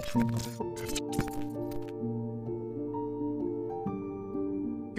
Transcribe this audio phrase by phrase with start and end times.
[0.00, 0.06] ¿Qué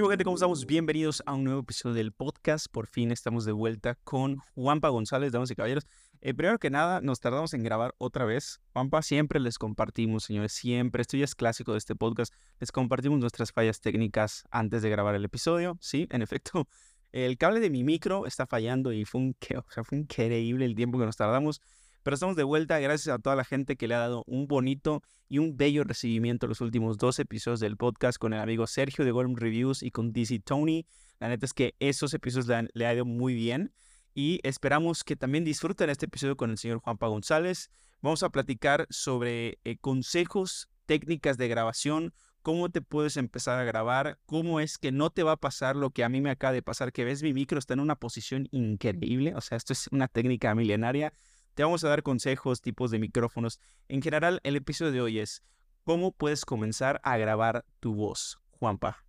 [0.08, 0.24] gente?
[0.24, 0.68] ¿Cómo estamos?
[0.68, 2.68] Bienvenidos a un nuevo episodio del podcast.
[2.72, 5.88] Por fin estamos de vuelta con Juanpa González, damas y caballeros.
[6.22, 8.62] Eh, primero que nada, nos tardamos en grabar otra vez.
[8.74, 11.02] Juanpa, siempre les compartimos, señores, siempre.
[11.02, 12.32] Esto ya es clásico de este podcast.
[12.60, 15.80] Les compartimos nuestras fallas técnicas antes de grabar el episodio.
[15.82, 16.68] Sí, en efecto,
[17.12, 20.76] el cable de mi micro está fallando y fue, un, o sea, fue increíble el
[20.76, 21.60] tiempo que nos tardamos.
[22.04, 25.04] Pero estamos de vuelta gracias a toda la gente que le ha dado un bonito
[25.30, 29.12] y un bello recibimiento los últimos dos episodios del podcast con el amigo Sergio de
[29.12, 30.88] Golden Reviews y con DC Tony.
[31.20, 33.72] La neta es que esos episodios le, han, le ha ido muy bien
[34.16, 37.70] y esperamos que también disfruten este episodio con el señor Juanpa González.
[38.02, 44.18] Vamos a platicar sobre eh, consejos, técnicas de grabación, cómo te puedes empezar a grabar,
[44.26, 46.64] cómo es que no te va a pasar lo que a mí me acaba de
[46.64, 50.08] pasar, que ves mi micro está en una posición increíble, o sea, esto es una
[50.08, 51.14] técnica milenaria
[51.54, 53.60] te vamos a dar consejos, tipos de micrófonos.
[53.88, 55.44] En general, el episodio de hoy es
[55.84, 59.04] cómo puedes comenzar a grabar tu voz, Juanpa.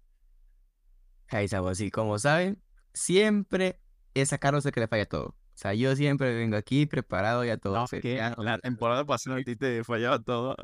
[1.28, 2.62] Ahí estamos, y como saben,
[2.92, 3.80] siempre
[4.14, 5.28] es a Carlos el que le falla todo.
[5.28, 7.74] O sea, yo siempre vengo aquí preparado ya todo.
[7.74, 10.56] No, que la temporada pasada a ti te fallaba todo.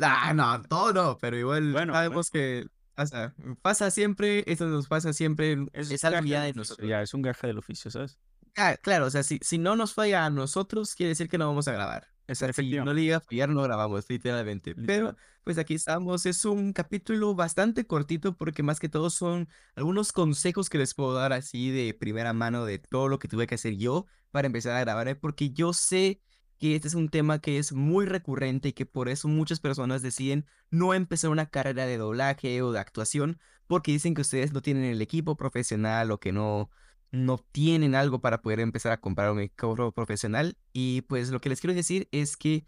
[0.00, 5.12] Ah, no, todo no, pero igual bueno, sabemos que pasa, pasa siempre, esto nos pasa
[5.12, 6.88] siempre, es, es algo ya de nosotros.
[6.88, 8.18] Ya, es un gaje del oficio, ¿sabes?
[8.56, 11.46] Ah, claro, o sea, si, si no nos falla a nosotros, quiere decir que no
[11.46, 12.08] vamos a grabar.
[12.28, 14.74] O sea, si no le llega a fallar, no grabamos, literalmente.
[14.74, 16.24] Pero, pues aquí estamos.
[16.26, 21.14] Es un capítulo bastante cortito porque más que todo son algunos consejos que les puedo
[21.14, 24.76] dar así de primera mano de todo lo que tuve que hacer yo para empezar
[24.76, 25.14] a grabar, ¿eh?
[25.14, 26.22] porque yo sé
[26.58, 30.00] que este es un tema que es muy recurrente y que por eso muchas personas
[30.00, 34.62] deciden no empezar una carrera de doblaje o de actuación porque dicen que ustedes no
[34.62, 36.70] tienen el equipo profesional o que no
[37.12, 40.56] no tienen algo para poder empezar a comprar un micrófono profesional.
[40.72, 42.66] Y pues lo que les quiero decir es que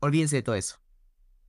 [0.00, 0.76] olvídense de todo eso.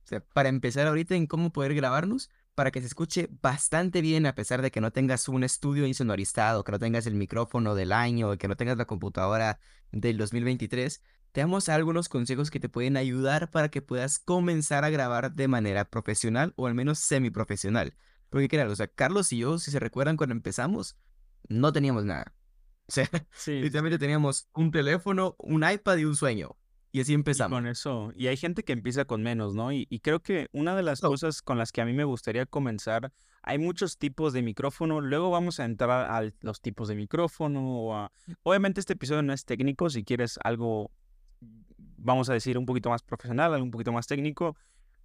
[0.04, 4.26] O sea, para empezar ahorita en cómo poder grabarnos, para que se escuche bastante bien
[4.26, 7.92] a pesar de que no tengas un estudio insonorizado, que no tengas el micrófono del
[7.92, 9.60] año, que no tengas la computadora
[9.92, 14.90] del 2023, te damos algunos consejos que te pueden ayudar para que puedas comenzar a
[14.90, 17.94] grabar de manera profesional o al menos semiprofesional.
[18.28, 20.96] Porque claro, o sea, Carlos y yo, si se recuerdan cuando empezamos,
[21.48, 22.34] no teníamos nada.
[22.86, 23.08] O sea,
[23.46, 26.56] literalmente teníamos un teléfono, un iPad y un sueño.
[26.90, 27.54] Y así empezamos.
[27.54, 28.12] con eso.
[28.16, 29.72] Y hay gente que empieza con menos, ¿no?
[29.72, 33.12] Y, creo que una de las cosas con las que a mí me gustaría comenzar,
[33.42, 35.00] hay muchos tipos de micrófono.
[35.00, 38.10] Luego vamos a entrar a los tipos de micrófono.
[38.42, 39.90] Obviamente este episodio no es técnico.
[39.90, 40.90] Si quieres algo,
[41.98, 44.56] vamos a decir, un poquito más profesional, algo un poquito más técnico,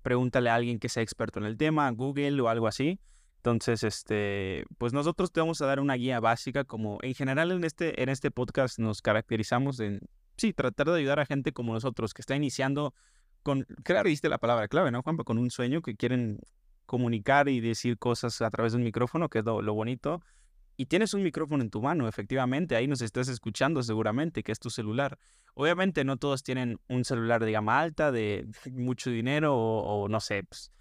[0.01, 2.99] pregúntale a alguien que sea experto en el tema, Google o algo así.
[3.45, 7.65] Entonces, este, pues nosotros te vamos a dar una guía básica, como en general en
[7.65, 9.99] este, en este podcast nos caracterizamos en,
[10.37, 12.93] sí, tratar de ayudar a gente como nosotros que está iniciando
[13.41, 15.25] con, claro, diste la palabra clave, ¿no, Juanpa?
[15.25, 16.39] Con un sueño que quieren
[16.85, 20.21] comunicar y decir cosas a través de un micrófono, que es lo, bonito.
[20.77, 24.59] Y tienes un micrófono en tu mano, efectivamente, ahí nos estás escuchando seguramente, que es
[24.59, 25.19] tu celular.
[25.53, 30.21] Obviamente no todos tienen un celular de gama alta, de mucho dinero o, o no
[30.21, 30.71] sé, pues,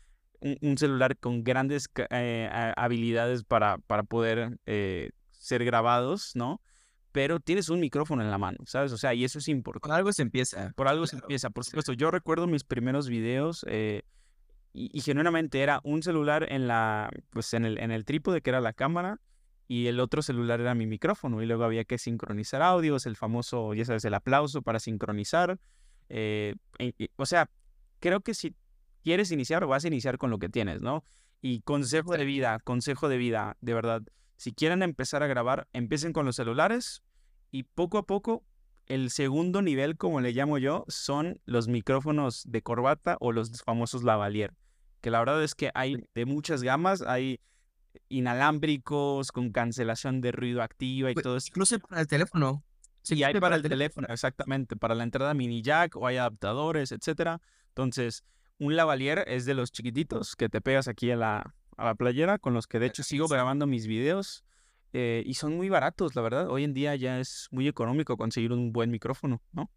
[0.43, 6.61] un, celular con grandes eh, habilidades para, para poder eh, ser grabados, ¿no?
[7.13, 8.93] Pero tienes un micrófono en la mano, ¿sabes?
[8.93, 9.89] O sea, y eso es importante.
[9.89, 10.73] Por algo se empieza.
[10.75, 11.93] Por algo se empieza, por supuesto.
[11.93, 14.03] Yo recuerdo mis primeros videos eh,
[14.73, 18.61] y, genuinamente era un celular en la, pues en el, en el trípode que era
[18.61, 19.21] la cámara
[19.69, 23.75] y el otro celular era mi micrófono y luego había que sincronizar audios, el famoso,
[23.75, 25.59] ya sabes, el aplauso para sincronizar.
[27.17, 27.51] o sea,
[28.01, 28.55] creo que si
[29.03, 31.05] quieres iniciar, vas a iniciar con lo que tienes, ¿no?
[31.41, 34.03] Y consejo de vida, consejo de vida, de verdad.
[34.37, 37.03] Si quieren empezar a grabar, empiecen con los celulares
[37.51, 38.45] y poco a poco
[38.87, 44.03] el segundo nivel, como le llamo yo, son los micrófonos de corbata o los famosos
[44.03, 44.55] lavalier.
[45.01, 47.41] Que la verdad es que hay de muchas gamas, hay
[48.09, 51.49] inalámbricos con cancelación de ruido activa y pues, todo eso.
[51.49, 52.65] Incluso para el teléfono.
[53.03, 57.41] Sí, hay para el teléfono, exactamente, para la entrada mini jack o hay adaptadores, etcétera.
[57.69, 58.25] Entonces,
[58.63, 62.39] un lavalier es de los chiquititos que te pegas aquí a la, a la playera,
[62.39, 64.45] con los que de hecho sigo grabando mis videos.
[64.93, 66.49] Eh, y son muy baratos, la verdad.
[66.49, 69.69] Hoy en día ya es muy económico conseguir un buen micrófono, ¿no?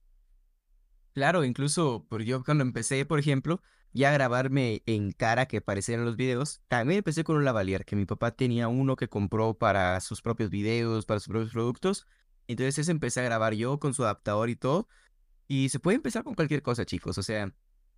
[1.13, 3.59] Claro, incluso por yo cuando empecé, por ejemplo,
[3.91, 7.95] ya a grabarme en cara que parecían los videos, también empecé con un lavalier, que
[7.95, 12.05] mi papá tenía uno que compró para sus propios videos, para sus propios productos.
[12.47, 14.88] Entonces ese empecé a grabar yo con su adaptador y todo.
[15.47, 17.17] Y se puede empezar con cualquier cosa, chicos.
[17.17, 17.51] O sea,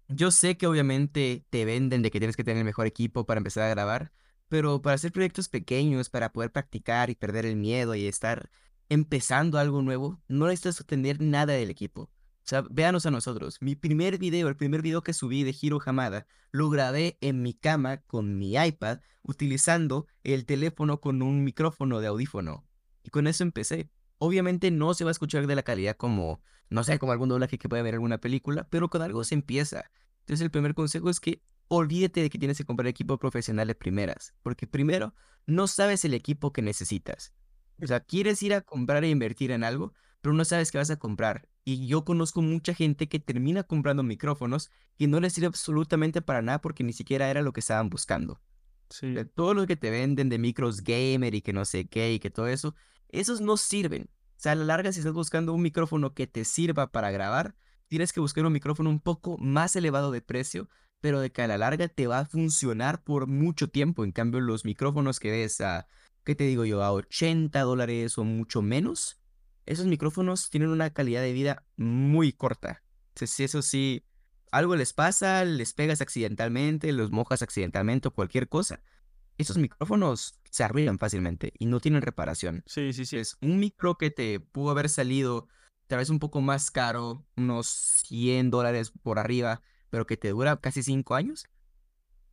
[0.08, 3.40] yo sé que obviamente te venden de que tienes que tener el mejor equipo para
[3.40, 4.12] empezar a grabar,
[4.50, 8.50] pero para hacer proyectos pequeños, para poder practicar y perder el miedo y estar
[8.90, 12.04] empezando algo nuevo, no necesitas tener nada del equipo.
[12.48, 13.58] O sea, véanos a nosotros.
[13.60, 17.54] Mi primer video, el primer video que subí de Hiro Hamada, lo grabé en mi
[17.54, 22.66] cama con mi iPad utilizando el teléfono con un micrófono de audífono.
[23.04, 23.90] Y con eso empecé.
[24.18, 27.58] Obviamente no se va a escuchar de la calidad como, no sé, como algún doblaje
[27.58, 29.90] que puede ver alguna película, pero con algo se empieza.
[30.22, 33.76] Entonces el primer consejo es que olvídate de que tienes que comprar equipo profesional de
[33.76, 35.14] primeras, porque primero
[35.46, 37.34] no sabes el equipo que necesitas.
[37.82, 40.90] O sea, quieres ir a comprar e invertir en algo, pero no sabes qué vas
[40.90, 41.48] a comprar.
[41.64, 46.42] Y yo conozco mucha gente que termina comprando micrófonos y no les sirve absolutamente para
[46.42, 48.42] nada porque ni siquiera era lo que estaban buscando.
[48.90, 49.14] Sí.
[49.36, 52.30] Todo lo que te venden de micros gamer y que no sé qué y que
[52.30, 52.74] todo eso,
[53.10, 54.10] esos no sirven.
[54.38, 57.56] Sea, a la larga, si estás buscando un micrófono que te sirva para grabar,
[57.88, 60.70] tienes que buscar un micrófono un poco más elevado de precio,
[61.02, 64.04] pero de que a la larga te va a funcionar por mucho tiempo.
[64.04, 65.88] En cambio, los micrófonos que ves a,
[66.24, 66.84] ¿qué te digo yo?
[66.84, 69.20] A 80 dólares o mucho menos,
[69.66, 72.84] esos micrófonos tienen una calidad de vida muy corta.
[73.16, 74.06] Si eso sí,
[74.52, 78.82] algo les pasa, les pegas accidentalmente, los mojas accidentalmente o cualquier cosa,
[79.38, 82.64] esos micrófonos se arruinan fácilmente y no tienen reparación.
[82.66, 83.18] Sí, sí, sí.
[83.18, 85.48] Es un micro que te pudo haber salido
[85.88, 90.58] tal vez un poco más caro, unos 100 dólares por arriba, pero que te dura
[90.58, 91.46] casi 5 años,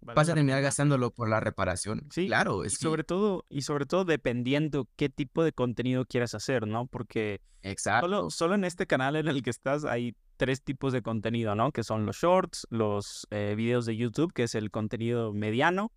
[0.00, 2.06] vas a terminar gastándolo por la reparación.
[2.10, 2.64] Sí, claro.
[2.64, 6.86] Es y sobre todo, y sobre todo dependiendo qué tipo de contenido quieras hacer, ¿no?
[6.86, 8.30] Porque Exacto.
[8.30, 11.72] Solo, en este canal en el que estás hay tres tipos de contenido, ¿no?
[11.72, 15.90] Que son los shorts, los eh, videos de YouTube, que es el contenido mediano,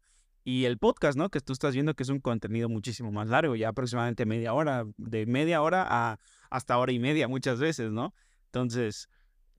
[0.47, 1.29] y el podcast, ¿no?
[1.29, 4.85] Que tú estás viendo que es un contenido muchísimo más largo, ya aproximadamente media hora,
[4.95, 8.13] de media hora a hasta hora y media muchas veces, ¿no?
[8.45, 9.09] Entonces,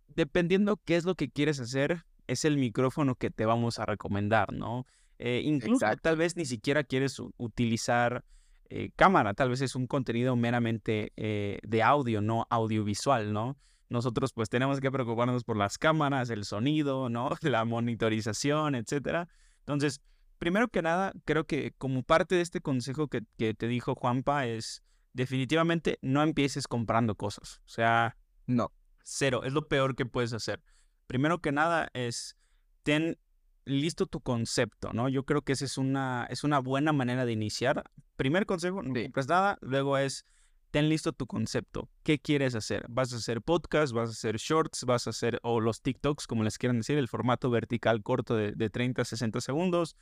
[0.07, 4.51] dependiendo qué es lo que quieres hacer, es el micrófono que te vamos a recomendar,
[4.55, 4.87] ¿no?
[5.19, 8.25] Eh, incluso tal vez ni siquiera quieres utilizar
[8.71, 13.59] eh, cámara, tal vez es un contenido meramente eh, de audio, no audiovisual, ¿no?
[13.91, 17.29] Nosotros pues tenemos que preocuparnos por las cámaras, el sonido, ¿no?
[17.43, 19.29] La monitorización, etcétera.
[19.61, 20.01] Entonces,
[20.39, 24.47] primero que nada, creo que como parte de este consejo que, que te dijo Juanpa
[24.47, 24.83] es
[25.13, 27.61] definitivamente no empieces comprando cosas.
[27.67, 28.73] O sea, no.
[29.03, 30.63] Cero, es lo peor que puedes hacer
[31.09, 32.37] primero que nada es
[32.85, 33.19] ten
[33.65, 35.09] listo tu concepto, ¿no?
[35.09, 37.83] Yo creo que esa es una, es una buena manera de iniciar.
[38.17, 40.25] Primer consejo, no compres nada, luego es
[40.71, 41.91] ten listo tu concepto.
[42.03, 42.85] ¿Qué quieres hacer?
[42.89, 43.93] ¿Vas a hacer podcast?
[43.93, 44.85] ¿Vas a hacer shorts?
[44.85, 48.53] ¿Vas a hacer, o los TikToks, como les quieran decir, el formato vertical corto de,
[48.53, 49.97] de 30 a 60 segundos?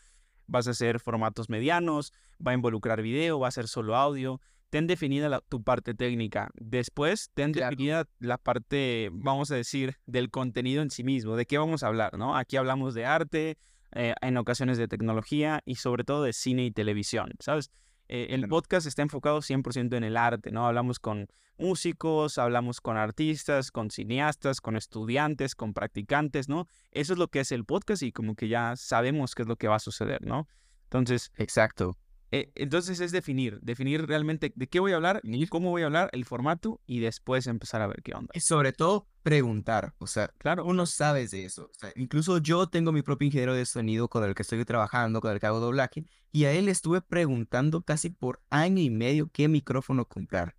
[0.46, 2.12] ¿Vas a hacer formatos medianos?
[2.44, 3.38] ¿Va a involucrar video?
[3.38, 4.40] ¿Va a ser solo audio?
[4.70, 6.50] ten definida tu parte técnica.
[6.54, 11.58] Después, ten definida la parte, vamos a decir, del contenido en sí mismo, de qué
[11.58, 12.36] vamos a hablar, ¿no?
[12.36, 13.58] Aquí hablamos de arte,
[13.92, 17.70] eh, en ocasiones de tecnología y sobre todo de cine y televisión, ¿sabes?
[18.08, 20.66] Eh, el podcast está enfocado 100% en el arte, ¿no?
[20.66, 26.66] Hablamos con músicos, hablamos con artistas, con cineastas, con estudiantes, con practicantes, ¿no?
[26.92, 29.56] Eso es lo que es el podcast y como que ya sabemos qué es lo
[29.56, 30.46] que va a suceder, ¿no?
[30.84, 31.96] Entonces, exacto.
[32.32, 36.10] Eh, entonces es definir, definir realmente de qué voy a hablar, cómo voy a hablar,
[36.12, 38.32] el formato y después empezar a ver qué onda.
[38.34, 41.70] Y sobre todo preguntar, o sea, claro, uno sabe de eso.
[41.94, 45.40] incluso yo tengo mi propio ingeniero de sonido con el que estoy trabajando, con el
[45.40, 50.04] que hago doblaje, y a él estuve preguntando casi por año y medio qué micrófono
[50.06, 50.56] comprar.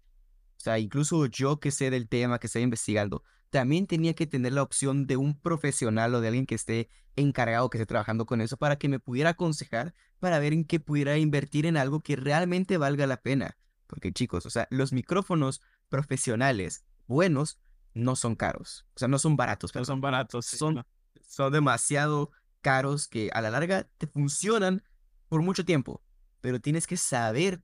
[0.57, 3.23] O sea, incluso yo que sé del tema, que estoy investigando,
[3.57, 7.71] también tenía que tener la opción de un profesional o de alguien que esté encargado,
[7.71, 11.17] que esté trabajando con eso, para que me pudiera aconsejar, para ver en qué pudiera
[11.17, 13.57] invertir en algo que realmente valga la pena.
[13.87, 15.59] Porque chicos, o sea, los micrófonos
[15.89, 17.57] profesionales buenos
[17.95, 19.71] no son caros, o sea, no son baratos.
[19.71, 20.45] Pero son baratos.
[20.45, 20.85] son,
[21.27, 22.29] son demasiado
[22.61, 24.83] caros que a la larga te funcionan
[25.29, 26.03] por mucho tiempo,
[26.41, 27.63] pero tienes que saber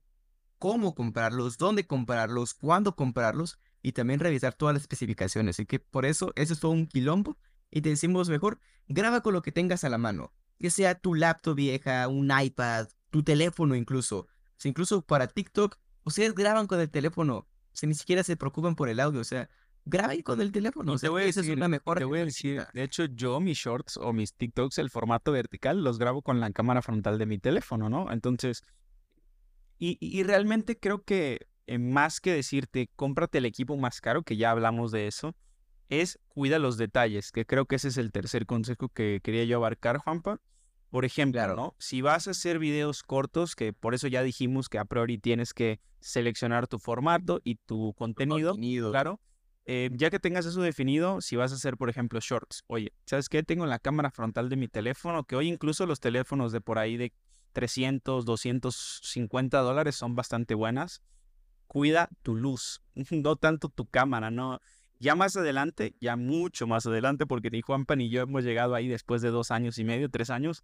[0.58, 5.56] cómo comprarlos, dónde comprarlos, cuándo comprarlos y también revisar todas las especificaciones.
[5.56, 7.36] Así que por eso, eso es todo un quilombo.
[7.70, 10.32] Y te decimos mejor, graba con lo que tengas a la mano.
[10.58, 14.20] Que sea tu laptop vieja, un iPad, tu teléfono incluso.
[14.20, 17.36] O sea, incluso para TikTok, ustedes graban con el teléfono.
[17.36, 19.20] O sea, ni siquiera se preocupan por el audio.
[19.20, 19.50] O sea,
[19.84, 20.94] graben con el teléfono.
[20.94, 21.98] O sea, voy a decir, es una mejor.
[21.98, 25.84] Te voy a decir, de hecho, yo mis shorts o mis TikToks, el formato vertical,
[25.84, 28.10] los grabo con la cámara frontal de mi teléfono, ¿no?
[28.10, 28.62] Entonces,
[29.78, 34.36] y, y realmente creo que eh, más que decirte, cómprate el equipo más caro, que
[34.36, 35.34] ya hablamos de eso,
[35.88, 39.56] es cuida los detalles, que creo que ese es el tercer consejo que quería yo
[39.56, 40.40] abarcar, Juanpa.
[40.90, 41.74] Por ejemplo, ¿no?
[41.78, 45.52] Si vas a hacer videos cortos, que por eso ya dijimos que a priori tienes
[45.52, 48.54] que seleccionar tu formato y tu contenido,
[48.90, 49.20] claro.
[49.66, 53.30] Eh, ya que tengas eso definido, si vas a hacer, por ejemplo, shorts, oye, ¿sabes
[53.30, 53.42] qué?
[53.42, 56.98] Tengo la cámara frontal de mi teléfono, que hoy incluso los teléfonos de por ahí
[56.98, 57.12] de
[57.54, 61.02] 300, 250 dólares son bastante buenas
[61.74, 64.60] cuida tu luz, no tanto tu cámara, ¿no?
[65.00, 68.86] Ya más adelante, ya mucho más adelante, porque ni Juanpa ni yo hemos llegado ahí
[68.86, 70.62] después de dos años y medio, tres años,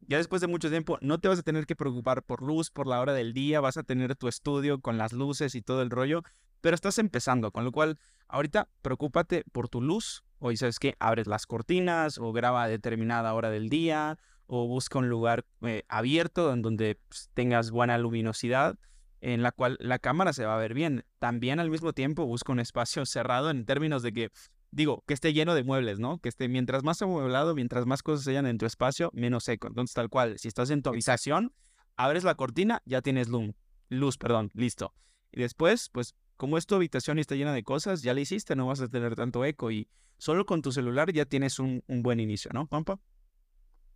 [0.00, 2.86] ya después de mucho tiempo, no te vas a tener que preocupar por luz, por
[2.86, 5.90] la hora del día, vas a tener tu estudio con las luces y todo el
[5.90, 6.22] rollo,
[6.62, 11.26] pero estás empezando, con lo cual ahorita preocúpate por tu luz, hoy sabes que abres
[11.26, 16.50] las cortinas o graba a determinada hora del día o busca un lugar eh, abierto
[16.54, 18.78] en donde pues, tengas buena luminosidad
[19.20, 21.04] en la cual la cámara se va a ver bien.
[21.18, 24.30] También al mismo tiempo busca un espacio cerrado en términos de que
[24.70, 26.18] digo, que esté lleno de muebles, ¿no?
[26.18, 29.68] Que esté, mientras más amueblado, mientras más cosas hayan en tu espacio, menos seco.
[29.68, 31.52] Entonces, tal cual, si estás en tu habitación,
[31.96, 33.54] abres la cortina, ya tienes luz,
[33.88, 34.92] luz, perdón, listo.
[35.32, 38.54] Y después, pues, como es tu habitación y está llena de cosas, ya la hiciste,
[38.54, 42.02] no vas a tener tanto eco y solo con tu celular ya tienes un, un
[42.02, 43.00] buen inicio, ¿no, Pampa?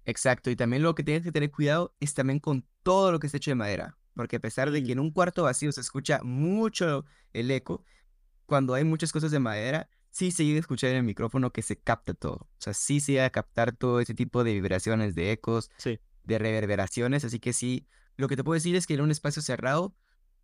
[0.07, 3.27] Exacto, y también lo que tienes que tener cuidado es también con todo lo que
[3.27, 6.21] está hecho de madera, porque a pesar de que en un cuarto vacío se escucha
[6.23, 7.85] mucho el eco,
[8.47, 11.63] cuando hay muchas cosas de madera, sí se llega a escuchar en el micrófono que
[11.63, 12.35] se capta todo.
[12.35, 15.71] O sea, sí se llega a captar todo ese tipo de vibraciones, de ecos,
[16.25, 17.25] de reverberaciones.
[17.25, 17.87] Así que sí,
[18.17, 19.95] lo que te puedo decir es que en un espacio cerrado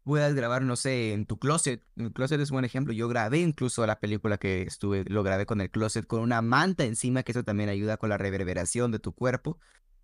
[0.04, 1.82] puedas grabar, no sé, en tu closet.
[1.96, 2.92] El closet es un buen ejemplo.
[2.92, 6.84] Yo grabé incluso la película que estuve, lo grabé con el closet, con una manta
[6.84, 9.58] encima, que eso también ayuda con la reverberación de tu cuerpo.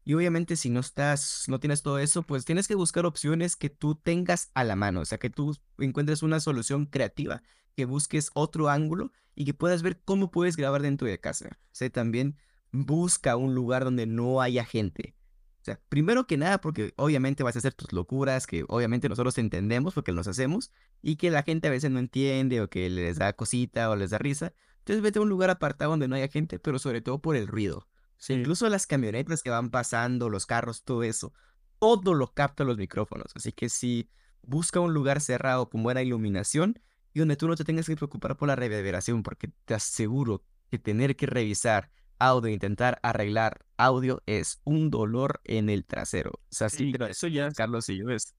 [0.04, 3.70] Y obviamente si no estás, no tienes todo eso, pues tienes que buscar opciones que
[3.70, 7.42] tú tengas a la mano, o sea, que tú encuentres una solución creativa,
[7.76, 11.58] que busques otro ángulo y que puedas ver cómo puedes grabar dentro de casa.
[11.66, 12.36] O sea, también
[12.72, 15.14] busca un lugar donde no haya gente.
[15.60, 19.38] O sea, primero que nada, porque obviamente vas a hacer tus locuras, que obviamente nosotros
[19.38, 23.18] entendemos porque los hacemos, y que la gente a veces no entiende o que les
[23.18, 24.52] da cosita o les da risa.
[24.78, 27.46] Entonces vete a un lugar apartado donde no haya gente, pero sobre todo por el
[27.46, 27.86] ruido.
[28.28, 31.32] Incluso las camionetas que van pasando, los carros, todo eso,
[31.78, 33.32] todo lo capta los micrófonos.
[33.34, 34.08] Así que si
[34.42, 36.80] busca un lugar cerrado con buena iluminación
[37.12, 40.78] y donde tú no te tengas que preocupar por la reverberación, porque te aseguro que
[40.78, 46.30] tener que revisar audio intentar arreglar audio es un dolor en el trasero.
[46.34, 48.34] O sea, sí, pero eso ya, Carlos y yo es.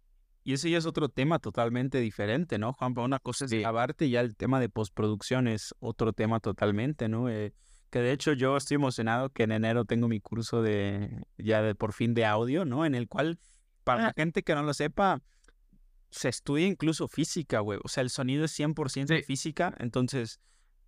[0.45, 3.01] Y eso ya es otro tema totalmente diferente, ¿no, Juanpa?
[3.01, 7.29] Una cosa es grabarte, ya el tema de postproducción es otro tema totalmente, ¿no?
[7.29, 7.53] Eh,
[7.93, 11.75] que de hecho yo estoy emocionado que en enero tengo mi curso de, ya de
[11.75, 12.87] por fin de audio, ¿no?
[12.87, 13.37] En el cual,
[13.83, 14.13] para la ah.
[14.15, 15.21] gente que no lo sepa,
[16.09, 17.79] se estudia incluso física, güey.
[17.83, 19.75] O sea, el sonido es 100% de física.
[19.77, 20.39] Entonces,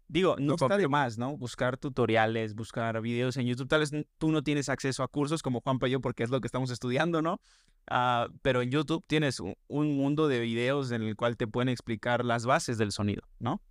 [0.08, 1.38] digo, no, está de más, ¿no?
[1.38, 3.68] Buscar tutoriales, buscar videos en YouTube.
[3.68, 6.42] Tal vez tú no tienes acceso a cursos como Juanpa y yo porque es lo
[6.42, 7.40] que estamos estudiando, ¿no?
[7.88, 9.56] Ah, pero en YouTube tienes un,
[9.96, 13.62] mundo de videos en el cual te pueden explicar las bases del sonido, ¿no?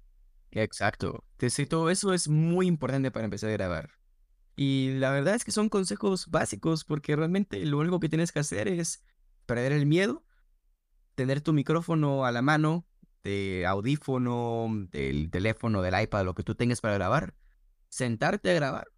[0.54, 1.24] Exacto.
[1.68, 3.90] todo eso es muy importante para empezar a grabar.
[4.56, 8.38] Y la verdad es que son consejos básicos porque realmente lo único que tienes que
[8.38, 9.04] hacer es
[9.46, 10.24] perder el miedo
[11.14, 12.86] tener tu micrófono a la mano,
[13.22, 17.34] de audífono, del teléfono, del iPad, lo que tú tengas para grabar,
[17.88, 18.88] sentarte a grabar,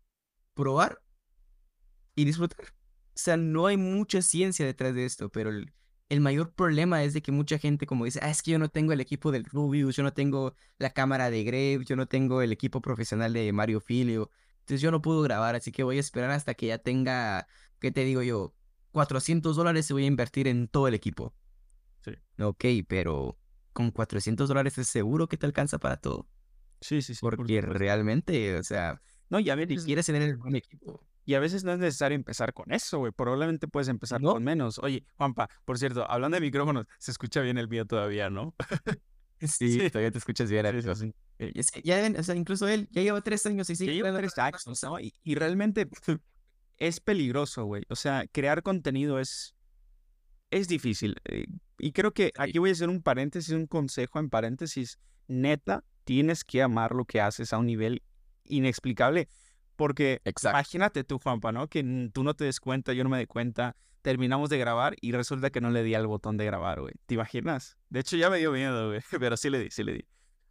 [0.54, 1.02] probar
[2.14, 2.66] y disfrutar.
[2.66, 5.72] O sea, no hay mucha ciencia detrás de esto, pero el,
[6.20, 8.92] mayor problema es de que mucha gente como dice, ah, es que yo no tengo
[8.92, 12.52] el equipo del Rubius, yo no tengo la cámara de Grave, yo no tengo el
[12.52, 16.30] equipo profesional de Mario Filio, entonces yo no puedo grabar, así que voy a esperar
[16.30, 17.48] hasta que ya tenga,
[17.80, 18.54] ¿qué te digo yo?
[18.92, 21.34] 400 dólares y voy a invertir en todo el equipo.
[22.38, 23.38] Ok, pero
[23.72, 26.28] con 400 dólares es seguro que te alcanza para todo.
[26.80, 27.20] Sí, sí, sí.
[27.20, 31.04] Porque realmente, o sea, no, y a veces quieres tener el buen equipo.
[31.26, 33.12] Y a veces no es necesario empezar con eso, güey.
[33.12, 34.78] Probablemente puedes empezar con menos.
[34.78, 38.54] Oye, Juanpa, por cierto, hablando de micrófonos, se escucha bien el mío todavía, ¿no?
[39.40, 40.64] sí, todavía te escuchas bien.
[40.94, 41.52] Sí, eh,
[41.84, 43.92] ya, o sea, incluso él ya lleva tres años y sigue.
[43.92, 44.98] Ya lleva tres años, ¿no?
[45.00, 45.88] Y, y realmente
[46.78, 47.82] es peligroso, güey.
[47.88, 49.56] O sea, crear contenido es
[50.50, 51.16] es difícil.
[51.24, 51.46] Eh,
[51.78, 54.98] y creo que aquí voy a hacer un paréntesis, un consejo en paréntesis.
[55.28, 58.02] Neta, tienes que amar lo que haces a un nivel
[58.44, 59.28] inexplicable.
[59.76, 61.68] Porque imagínate tú, Juanpa, ¿no?
[61.68, 63.76] Que tú no te des cuenta, yo no me dé cuenta.
[64.02, 66.94] Terminamos de grabar y resulta que no le di al botón de grabar, güey.
[67.06, 67.76] ¿Te imaginas?
[67.90, 69.00] De hecho, ya me dio miedo, güey.
[69.20, 70.06] Pero sí le di, sí le di.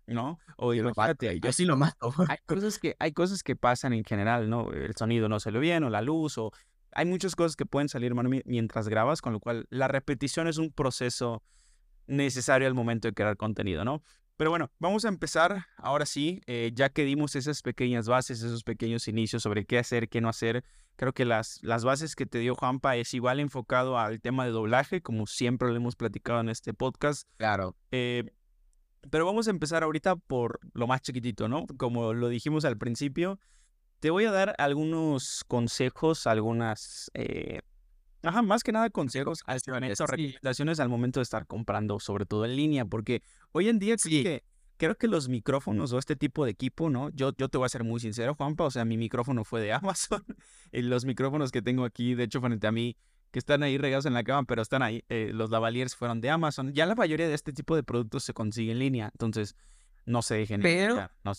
[0.08, 0.39] ¿No?
[0.58, 2.13] O imagínate, yo sí lo mato.
[2.29, 4.72] Hay cosas, que, hay cosas que pasan en general, ¿no?
[4.72, 6.51] El sonido no se lo bien, o la luz, o
[6.91, 8.13] hay muchas cosas que pueden salir
[8.46, 11.41] mientras grabas, con lo cual la repetición es un proceso
[12.08, 14.03] necesario al momento de crear contenido, ¿no?
[14.38, 18.63] Pero bueno, vamos a empezar ahora sí, eh, ya que dimos esas pequeñas bases, esos
[18.63, 20.65] pequeños inicios sobre qué hacer, qué no hacer.
[20.98, 24.51] Creo que las, las bases que te dio Juanpa es igual enfocado al tema de
[24.51, 27.30] doblaje, como siempre lo hemos platicado en este podcast.
[27.38, 27.75] Claro.
[27.92, 28.32] Eh,
[29.10, 31.65] pero vamos a empezar ahorita por lo más chiquitito, ¿no?
[31.77, 33.39] Como lo dijimos al principio,
[34.00, 37.62] te voy a dar algunos consejos, algunas, eh,
[38.25, 42.86] ajá, más que nada consejos, recomendaciones al momento de estar comprando, sobre todo en línea,
[42.86, 44.24] porque hoy en día sí.
[44.24, 44.44] que
[44.77, 47.10] creo que los micrófonos o este tipo de equipo, ¿no?
[47.12, 49.74] Yo, yo te voy a ser muy sincero, Juanpa, o sea, mi micrófono fue de
[49.74, 50.24] Amazon.
[50.72, 52.98] y los micrófonos que tengo aquí, de hecho, frente a mí,
[53.32, 56.29] que están ahí regados en la cama, pero están ahí, eh, los lavaliers fueron de
[56.29, 56.74] Amazon.
[56.74, 59.55] Ya la mayoría de este tipo de productos se consigue en línea, entonces
[60.05, 60.62] no se dejen.
[60.62, 61.34] Pero, no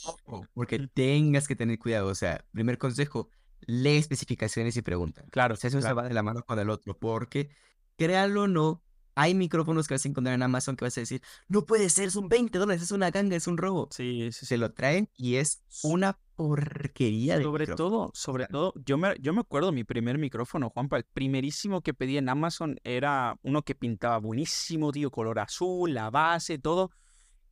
[0.53, 5.25] porque tengas que tener cuidado, o sea, primer consejo, lee especificaciones y pregunta.
[5.31, 5.55] Claro.
[5.55, 7.51] O sea, eso se va de la mano con el otro, porque
[7.97, 8.83] créanlo o no,
[9.17, 12.11] hay micrófonos que vas a encontrar en Amazon que vas a decir, no puede ser,
[12.11, 13.89] son 20 dólares, es una ganga, es un robo.
[13.91, 18.99] Sí, sí, Se lo traen y es una porquería de Sobre todo, sobre todo, yo
[18.99, 23.39] me, yo me acuerdo mi primer micrófono, Juanpa, el primerísimo que pedí en Amazon era
[23.43, 26.91] uno que pintaba buenísimo, tío, color azul, la base, todo.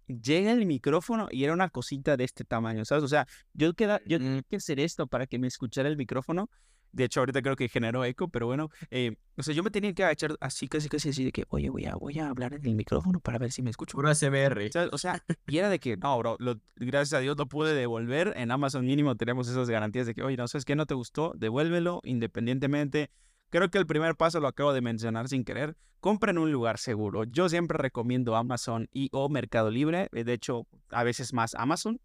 [0.06, 3.04] Llega el micrófono y era una cosita de este tamaño, ¿sabes?
[3.04, 6.50] O sea, yo, queda, yo tenía que hacer esto para que me escuchara el micrófono
[6.94, 9.92] de hecho, ahorita creo que generó eco, pero bueno, eh, o sea, yo me tenía
[9.92, 12.64] que echar así, casi, casi así de que, oye, voy a, voy a hablar en
[12.64, 13.96] el micrófono para ver si me escucho.
[13.96, 14.70] Puro ASMR.
[14.92, 16.36] O sea, y era de que, no, bro,
[16.76, 18.32] gracias a Dios lo pude devolver.
[18.36, 21.32] En Amazon mínimo tenemos esas garantías de que, oye, no sabes qué, no te gustó,
[21.36, 23.10] devuélvelo independientemente.
[23.54, 25.76] Creo que el primer paso lo acabo de mencionar sin querer.
[26.00, 27.22] Compren un lugar seguro.
[27.22, 30.08] Yo siempre recomiendo Amazon y o Mercado Libre.
[30.12, 32.00] Eh, de hecho, a veces más Amazon.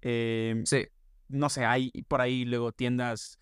[0.00, 0.86] Em, sí.
[1.26, 3.40] No sé, hay por ahí luego tiendas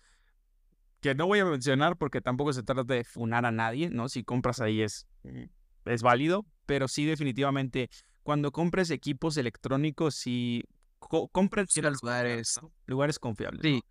[1.01, 4.09] que no voy a mencionar porque tampoco se trata de funar a nadie, ¿no?
[4.09, 5.43] Si compras ahí es, mm,
[5.85, 7.91] es válido, pero sí definitivamente
[8.23, 10.63] cuando compres equipos electrónicos, si
[10.97, 13.61] co compres lugares, lugares confiables.
[13.61, 13.83] Sí.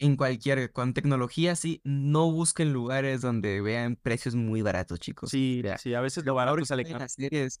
[0.00, 5.30] En cualquier, con tecnología, sí, no busquen lugares donde vean precios muy baratos, chicos.
[5.30, 7.04] Sí, sí, a veces lo barato sale caro.
[7.04, 7.60] Es,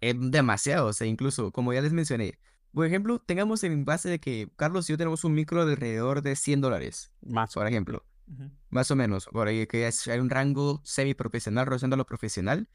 [0.00, 2.38] es demasiado, o sea, incluso, como ya les mencioné,
[2.72, 6.22] por ejemplo, tengamos en base de que Carlos y yo tenemos un micro de alrededor
[6.22, 7.10] de 100 dólares.
[7.22, 7.54] Más.
[7.54, 8.04] Por ejemplo.
[8.68, 9.26] Más o menos.
[9.26, 12.68] Por ahí que hay un rango semi-profesional, rozando lo profesional.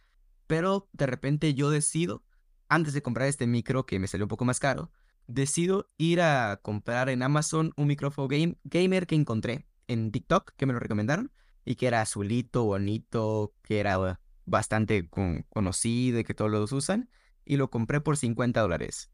[0.47, 2.23] Pero de repente yo decido,
[2.67, 4.91] antes de comprar este micro que me salió un poco más caro,
[5.27, 10.65] decido ir a comprar en Amazon un micrófono game, gamer que encontré en TikTok, que
[10.65, 11.31] me lo recomendaron,
[11.63, 15.09] y que era azulito, bonito, que era bastante
[15.49, 17.09] conocido y que todos los usan,
[17.43, 19.09] y lo compré por 50 dólares.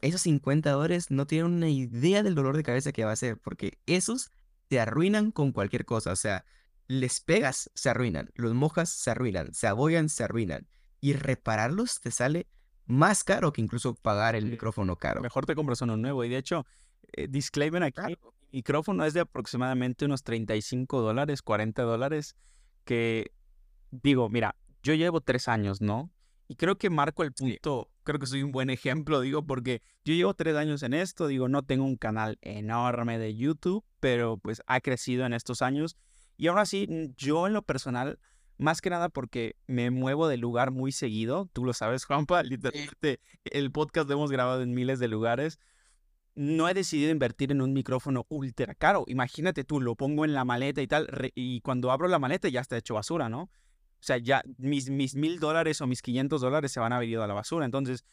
[0.00, 3.38] Esos 50 dólares no tienen una idea del dolor de cabeza que va a ser,
[3.38, 4.30] porque esos
[4.68, 6.12] te arruinan con cualquier cosa.
[6.12, 6.44] O sea,
[6.86, 10.68] les pegas, se arruinan, los mojas, se arruinan, se abollan, se arruinan.
[11.00, 12.48] Y repararlos te sale
[12.92, 15.22] más caro que incluso pagar el micrófono caro.
[15.22, 16.24] Mejor te compras uno nuevo.
[16.24, 16.66] Y de hecho,
[17.12, 18.18] eh, disclaimer aquí, el
[18.52, 22.36] micrófono es de aproximadamente unos 35 dólares, 40 dólares,
[22.84, 23.32] que
[23.90, 26.10] digo, mira, yo llevo tres años, ¿no?
[26.48, 30.12] Y creo que marco el punto, creo que soy un buen ejemplo, digo, porque yo
[30.14, 34.62] llevo tres años en esto, digo, no tengo un canal enorme de YouTube, pero pues
[34.66, 35.96] ha crecido en estos años.
[36.36, 38.18] Y ahora sí, yo en lo personal,
[38.62, 43.20] más que nada porque me muevo de lugar muy seguido, tú lo sabes, Juanpa, literalmente
[43.44, 45.58] el podcast lo hemos grabado en miles de lugares.
[46.34, 49.04] No he decidido invertir en un micrófono ultra caro.
[49.06, 52.60] Imagínate tú, lo pongo en la maleta y tal, y cuando abro la maleta ya
[52.60, 53.42] está hecho basura, ¿no?
[53.42, 57.08] O sea, ya mis, mis mil dólares o mis 500 dólares se van a haber
[57.08, 57.66] ido a la basura.
[57.66, 58.04] Entonces,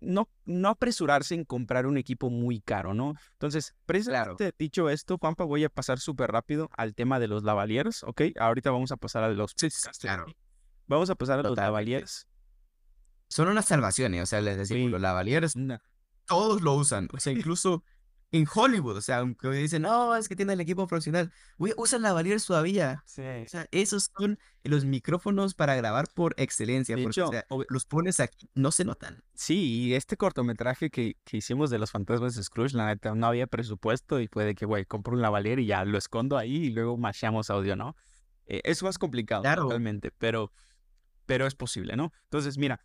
[0.00, 3.14] no, no apresurarse en comprar un equipo muy caro, ¿no?
[3.32, 8.02] Entonces, precisamente dicho esto, Juanpa, voy a pasar súper rápido al tema de los lavaliers,
[8.04, 8.22] ¿ok?
[8.38, 9.52] Ahorita vamos a pasar a los...
[9.56, 9.68] Sí,
[10.00, 10.26] claro.
[10.86, 12.26] Vamos a pasar a los lavaliers.
[13.28, 15.54] Son unas salvaciones, o sea, les decimos, los lavaliers,
[16.26, 17.08] todos lo usan.
[17.12, 17.82] O sea, incluso
[18.32, 21.32] en Hollywood, o sea, aunque dicen, no, es que tiene el equipo profesional,
[21.76, 23.02] usan lavaliers todavía.
[23.06, 23.22] Sí.
[23.22, 28.18] O sea, esos son los micrófonos para grabar por excelencia, porque o sea, los pones
[28.20, 29.22] aquí, no se notan.
[29.34, 33.26] Sí, y este cortometraje que, que, hicimos de los fantasmas de Scrooge, la neta, no
[33.26, 36.70] había presupuesto y puede que, güey, compro un lavalier y ya lo escondo ahí y
[36.70, 37.94] luego machamos audio, ¿no?
[38.46, 40.52] Eh, es más complicado, realmente, pero,
[41.26, 42.12] pero es posible, ¿no?
[42.24, 42.80] Entonces, mira,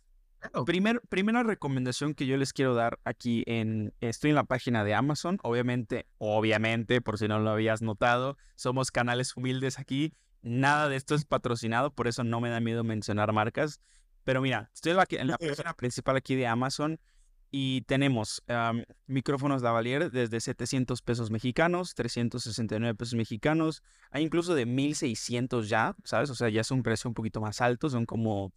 [0.64, 4.94] Primer, primera recomendación que yo les quiero dar aquí en, estoy en la página de
[4.94, 10.96] Amazon, obviamente, obviamente, por si no lo habías notado, somos canales humildes aquí, nada de
[10.96, 13.80] esto es patrocinado, por eso no me da miedo mencionar marcas,
[14.24, 16.98] pero mira, estoy en la página principal aquí de Amazon
[17.50, 18.42] y tenemos
[19.06, 26.30] micrófonos Lavalier desde 700 pesos mexicanos, 369 pesos mexicanos, hay incluso de 1600 ya, ¿sabes?
[26.30, 28.52] O sea, ya es un precio un poquito más alto, son como...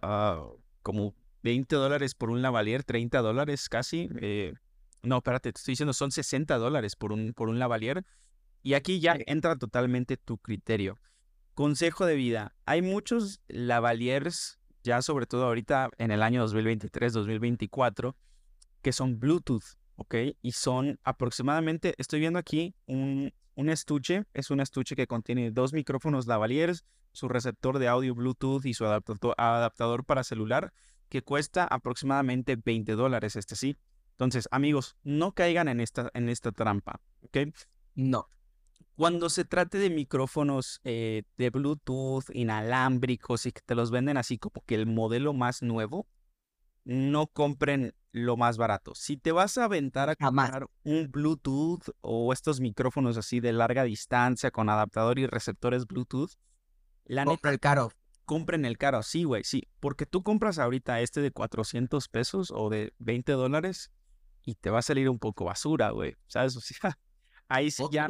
[0.00, 0.46] Ah,
[0.86, 4.08] como 20 dólares por un lavalier, 30 dólares casi.
[4.20, 4.54] Eh,
[5.02, 8.06] no, espérate, te estoy diciendo, son 60 dólares por un, por un lavalier.
[8.62, 11.00] Y aquí ya entra totalmente tu criterio.
[11.54, 12.54] Consejo de vida.
[12.66, 18.14] Hay muchos lavaliers, ya sobre todo ahorita en el año 2023, 2024,
[18.80, 19.64] que son Bluetooth,
[19.96, 20.14] ¿ok?
[20.40, 25.72] Y son aproximadamente, estoy viendo aquí un, un estuche, es un estuche que contiene dos
[25.72, 30.72] micrófonos lavaliers, su receptor de audio Bluetooth y su adaptador para celular,
[31.08, 33.76] que cuesta aproximadamente 20 dólares, este sí.
[34.10, 37.38] Entonces, amigos, no caigan en esta, en esta trampa, ¿ok?
[37.94, 38.28] No.
[38.94, 44.38] Cuando se trate de micrófonos eh, de Bluetooth inalámbricos y que te los venden así
[44.38, 46.06] como que el modelo más nuevo,
[46.86, 48.94] no compren lo más barato.
[48.94, 53.82] Si te vas a aventar a comprar un Bluetooth o estos micrófonos así de larga
[53.82, 56.30] distancia con adaptador y receptores Bluetooth,
[57.04, 57.92] la Compra el caro.
[58.24, 59.64] Compren el caro, sí, güey, sí.
[59.80, 63.90] Porque tú compras ahorita este de 400 pesos o de 20 dólares
[64.44, 66.14] y te va a salir un poco basura, güey.
[66.28, 66.56] ¿Sabes?
[66.56, 66.96] O sea,
[67.48, 68.06] ahí sí ya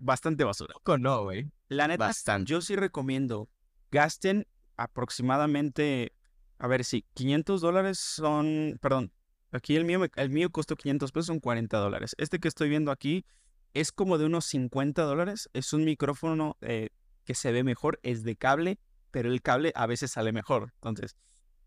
[0.00, 0.74] bastante basura.
[0.74, 1.50] Poco no, güey.
[1.68, 2.12] La neta,
[2.44, 3.48] yo sí recomiendo,
[3.90, 6.12] gasten aproximadamente
[6.58, 9.12] a ver, sí, 500 dólares son, perdón,
[9.52, 12.14] aquí el mío, el mío costó 500 pesos, son 40 dólares.
[12.18, 13.24] Este que estoy viendo aquí
[13.74, 15.50] es como de unos 50 dólares.
[15.52, 16.90] Es un micrófono eh,
[17.24, 18.78] que se ve mejor, es de cable,
[19.10, 20.72] pero el cable a veces sale mejor.
[20.76, 21.16] Entonces,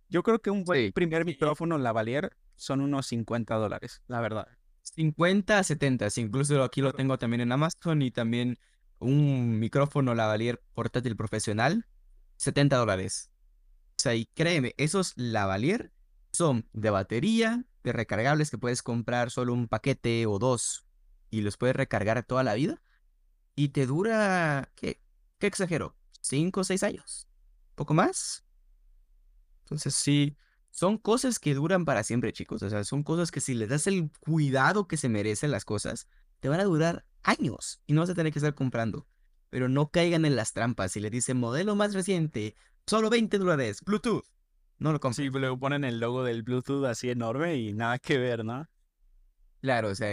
[0.09, 4.47] yo creo que un buen primer micrófono lavalier son unos 50 dólares, la verdad.
[4.81, 8.57] 50 a 70, incluso aquí lo tengo también en Amazon y también
[8.97, 11.85] un micrófono lavalier portátil profesional,
[12.37, 13.29] 70 dólares.
[13.99, 15.91] O sea, y créeme, esos lavalier
[16.31, 20.85] son de batería, de recargables que puedes comprar solo un paquete o dos
[21.29, 22.81] y los puedes recargar toda la vida.
[23.57, 25.01] Y te dura, ¿qué?
[25.37, 25.97] ¿Qué exagero?
[26.21, 27.27] ¿Cinco o seis años?
[27.75, 28.45] ¿Poco más?
[29.63, 30.37] Entonces sí,
[30.71, 32.63] son cosas que duran para siempre, chicos.
[32.63, 36.07] O sea, son cosas que si les das el cuidado que se merecen las cosas,
[36.39, 39.07] te van a durar años y no vas a tener que estar comprando.
[39.49, 40.93] Pero no caigan en las trampas.
[40.93, 42.55] Si le dicen modelo más reciente,
[42.89, 43.83] Solo 20 dólares.
[43.85, 44.23] Bluetooth.
[44.79, 45.23] No lo compro.
[45.23, 48.67] Sí, luego ponen el logo del Bluetooth así enorme y nada que ver, ¿no?
[49.61, 50.11] Claro, o sea,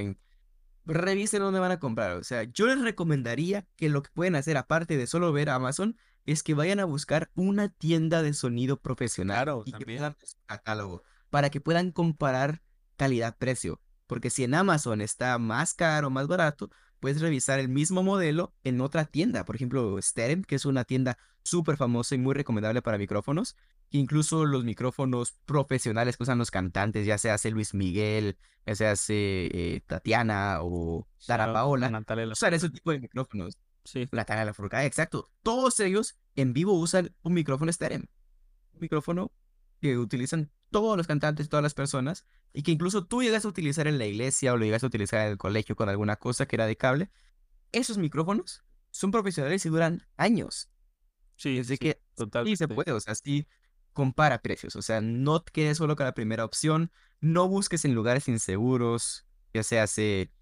[0.84, 2.18] revisen dónde van a comprar.
[2.18, 5.96] O sea, yo les recomendaría que lo que pueden hacer, aparte de solo ver Amazon,
[6.26, 11.02] es que vayan a buscar una tienda de sonido profesional claro, y que puedan catálogo
[11.30, 12.60] para que puedan comparar
[12.98, 13.80] calidad-precio.
[14.06, 16.70] Porque si en Amazon está más caro, más barato,
[17.06, 19.44] puedes revisar el mismo modelo en otra tienda.
[19.44, 23.54] Por ejemplo, Sterem, que es una tienda súper famosa y muy recomendable para micrófonos.
[23.90, 29.82] Incluso los micrófonos profesionales que usan los cantantes, ya sea Luis Miguel, ya sea eh,
[29.86, 33.56] Tatiana o Sara Paola, Natalia usan ese tipo de micrófonos.
[33.84, 34.08] Sí.
[34.10, 35.30] Natalia Lafourcade, exacto.
[35.44, 38.06] Todos ellos en vivo usan un micrófono Sterem.
[38.72, 39.30] Un micrófono
[39.80, 43.86] que utilizan todos los cantantes, todas las personas, y que incluso tú llegas a utilizar
[43.86, 46.56] en la iglesia o lo llegas a utilizar en el colegio con alguna cosa que
[46.56, 47.10] era de cable,
[47.72, 50.70] esos micrófonos son profesionales y duran años.
[51.36, 52.46] Sí, así que total.
[52.46, 53.46] Sí se puede, o sea, sí
[53.92, 57.94] compara precios, o sea, no te quedes solo con la primera opción, no busques en
[57.94, 60.32] lugares inseguros, ya sea hace...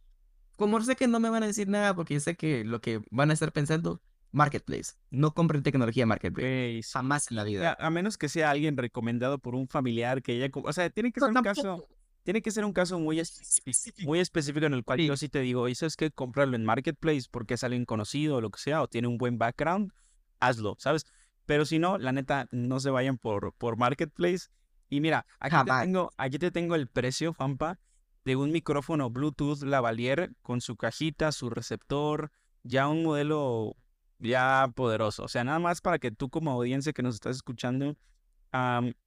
[0.57, 3.31] Como sé que no me van a decir nada porque sé que lo que van
[3.31, 4.03] a estar pensando,
[4.35, 4.95] Marketplace.
[5.11, 6.83] No compren tecnología Marketplace.
[6.93, 7.77] Jamás en la vida.
[7.79, 10.51] A, menos que sea alguien recomendado por un familiar que ella...
[10.53, 11.89] O sea, tiene que ser un caso...
[12.25, 15.41] Tiene que ser un caso muy específico, muy específico en el cual yo sí te
[15.41, 18.81] digo, eso es que comprarlo en Marketplace porque es alguien conocido o lo que sea,
[18.81, 19.93] o tiene un buen background,
[20.41, 21.05] hazlo, ¿sabes?
[21.45, 24.47] Pero si no, la neta, no se vayan por, por Marketplace.
[24.89, 27.79] Y mira, aquí te, tengo, aquí te tengo el precio, Juanpa,
[28.25, 33.77] de un micrófono Bluetooth Lavalier con su cajita, su receptor, ya un modelo
[34.25, 35.25] ya poderoso.
[35.25, 37.97] O sea, nada más para que tú como audiencia que nos estás escuchando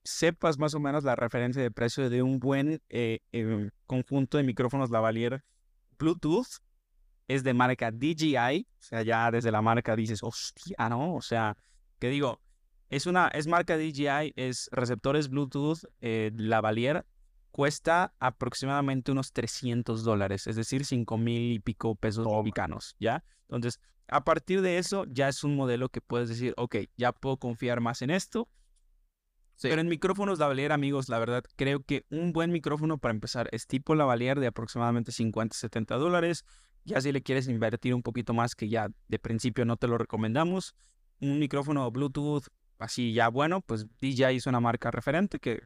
[0.04, 4.44] sepas más o menos la referencia de precio de un buen eh, em, conjunto de
[4.44, 5.42] micrófonos lavalier
[5.98, 6.60] Bluetooth.
[7.28, 8.66] Es de marca DJI.
[8.70, 11.14] O sea, ya desde la marca dices, hostia, ¿no?
[11.14, 11.56] O sea,
[11.98, 12.40] que digo,
[12.90, 17.04] es una, es marca DJI, es receptores Bluetooth eh, lavalier.
[17.58, 23.24] Cuesta aproximadamente unos 300 dólares, es decir, 5 mil y pico pesos mexicanos, ¿ya?
[23.48, 27.36] Entonces, a partir de eso, ya es un modelo que puedes decir, ok, ya puedo
[27.36, 28.48] confiar más en esto.
[29.60, 33.66] Pero en micrófonos lavalier, amigos, la verdad, creo que un buen micrófono para empezar es
[33.66, 36.44] tipo lavalier de aproximadamente 50, 70 dólares.
[36.84, 39.98] Ya si le quieres invertir un poquito más, que ya de principio no te lo
[39.98, 40.76] recomendamos.
[41.18, 42.44] Un micrófono Bluetooth
[42.78, 45.62] así ya bueno, pues DJI es una marca referente que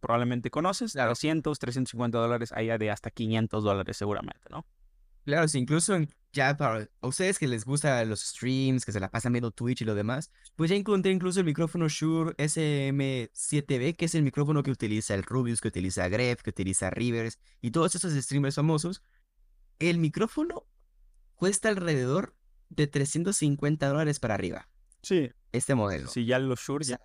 [0.00, 0.96] probablemente conoces.
[0.96, 4.64] A 200, 350 dólares, ahí de hasta 500 dólares seguramente, ¿no?
[5.24, 5.98] Claro, sí, incluso
[6.32, 9.84] ya para ustedes que les gusta los streams, que se la pasan viendo Twitch y
[9.84, 14.70] lo demás, pues ya encontré incluso el micrófono Shure SM7B, que es el micrófono que
[14.70, 19.02] utiliza el Rubius, que utiliza Gref, que utiliza Rivers y todos esos streamers famosos.
[19.78, 20.66] El micrófono
[21.34, 22.34] cuesta alrededor
[22.68, 24.68] de 350 dólares para arriba.
[25.02, 25.30] Sí.
[25.52, 26.08] Este modelo.
[26.08, 27.00] Sí, ya los Shure, ya.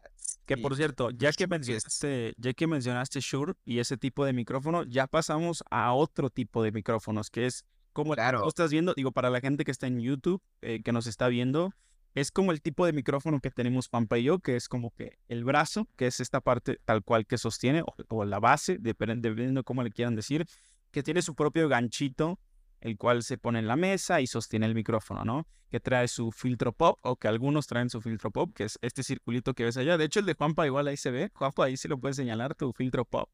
[0.46, 4.84] Que por cierto, ya que mencionaste, ya que mencionaste Shure y ese tipo de micrófono,
[4.84, 8.48] ya pasamos a otro tipo de micrófonos, que es como claro.
[8.48, 11.72] estás viendo, digo, para la gente que está en YouTube, eh, que nos está viendo,
[12.14, 15.18] es como el tipo de micrófono que tenemos Pampa y yo, que es como que
[15.28, 19.64] el brazo, que es esta parte tal cual que sostiene, o, la base, dependiendo de
[19.64, 20.46] cómo le quieran decir,
[20.92, 22.40] que tiene su propio ganchito,
[22.86, 25.48] el cual se pone en la mesa y sostiene el micrófono, ¿no?
[25.72, 29.02] Que trae su filtro pop, o que algunos traen su filtro pop, que es este
[29.02, 29.98] circulito que ves allá.
[29.98, 31.32] De hecho, el de Juanpa igual ahí se ve.
[31.34, 33.28] Juanpa, ahí se lo puedes señalar, tu filtro pop.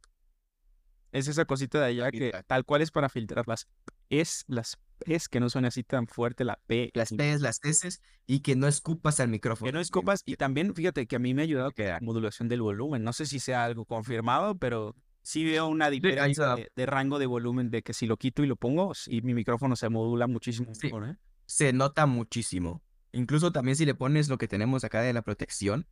[1.11, 3.67] Es esa cosita de allá que tal cual es para filtrar las
[4.09, 6.91] es las es que no suene así tan fuerte la P.
[6.93, 9.67] Las P, las S y que no escupas al micrófono.
[9.67, 12.47] Que no escupas y también fíjate que a mí me ha ayudado que la modulación
[12.47, 13.03] del volumen.
[13.03, 17.69] No sé si sea algo confirmado, pero sí veo una diferencia de, rango de volumen
[17.69, 20.71] de que si lo quito y lo pongo, y mi micrófono se modula muchísimo
[21.05, 21.15] ¿eh?
[21.45, 22.81] Se nota muchísimo.
[23.11, 25.85] Incluso también si le pones lo que tenemos acá de la protección,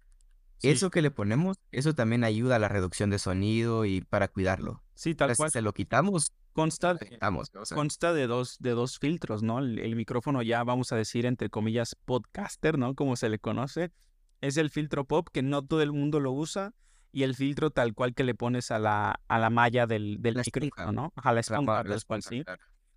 [0.62, 4.84] eso que le ponemos, eso también ayuda a la reducción de sonido y para cuidarlo.
[4.96, 5.50] Sí, tal cual.
[5.50, 6.98] Si se lo quitamos, consta,
[7.74, 9.60] consta de dos, de dos filtros, ¿no?
[9.60, 12.96] El, micrófono ya, vamos a decir, entre comillas, podcaster, ¿no?
[12.96, 13.92] Como se le conoce.
[14.42, 16.74] Es el filtro pop que no todo el mundo lo usa
[17.12, 20.36] y el filtro tal cual que le pones a la, a la malla del, del
[20.36, 21.14] micrófono, ¿no?
[21.16, 22.44] A la esponja, la sí.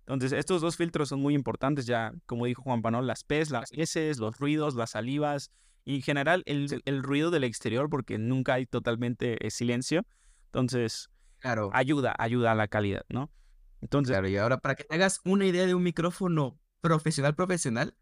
[0.05, 3.71] Entonces, estos dos filtros son muy importantes ya, como dijo Juan Panol, las P's, las
[3.71, 5.51] S, los ruidos, las salivas
[5.85, 10.05] y en general el, el ruido del exterior porque nunca hay totalmente eh, silencio.
[10.47, 11.69] Entonces, claro.
[11.73, 13.31] ayuda, ayuda a la calidad, ¿no?
[13.81, 17.95] Entonces, claro, y ahora para que te hagas una idea de un micrófono profesional, profesional,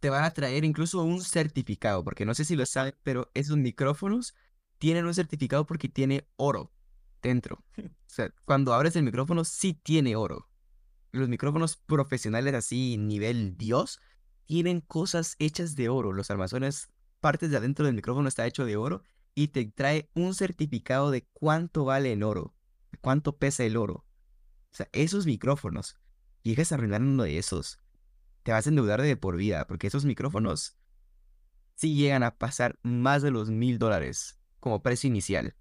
[0.00, 3.56] te van a traer incluso un certificado, porque no sé si lo saben, pero esos
[3.56, 4.34] micrófonos
[4.78, 6.72] tienen un certificado porque tiene oro
[7.22, 7.64] dentro.
[8.08, 10.48] O sea, cuando abres el micrófono, sí tiene oro.
[11.12, 14.00] Los micrófonos profesionales así, nivel Dios,
[14.46, 16.12] tienen cosas hechas de oro.
[16.14, 16.88] Los armazones,
[17.20, 19.02] partes de adentro del micrófono está hecho de oro
[19.34, 22.54] y te trae un certificado de cuánto vale el oro,
[23.02, 24.06] cuánto pesa el oro.
[24.72, 26.00] O sea, esos micrófonos,
[26.42, 27.78] llegas a arruinar uno de esos,
[28.42, 30.78] te vas a endeudar de por vida, porque esos micrófonos
[31.74, 35.54] sí llegan a pasar más de los mil dólares como precio inicial.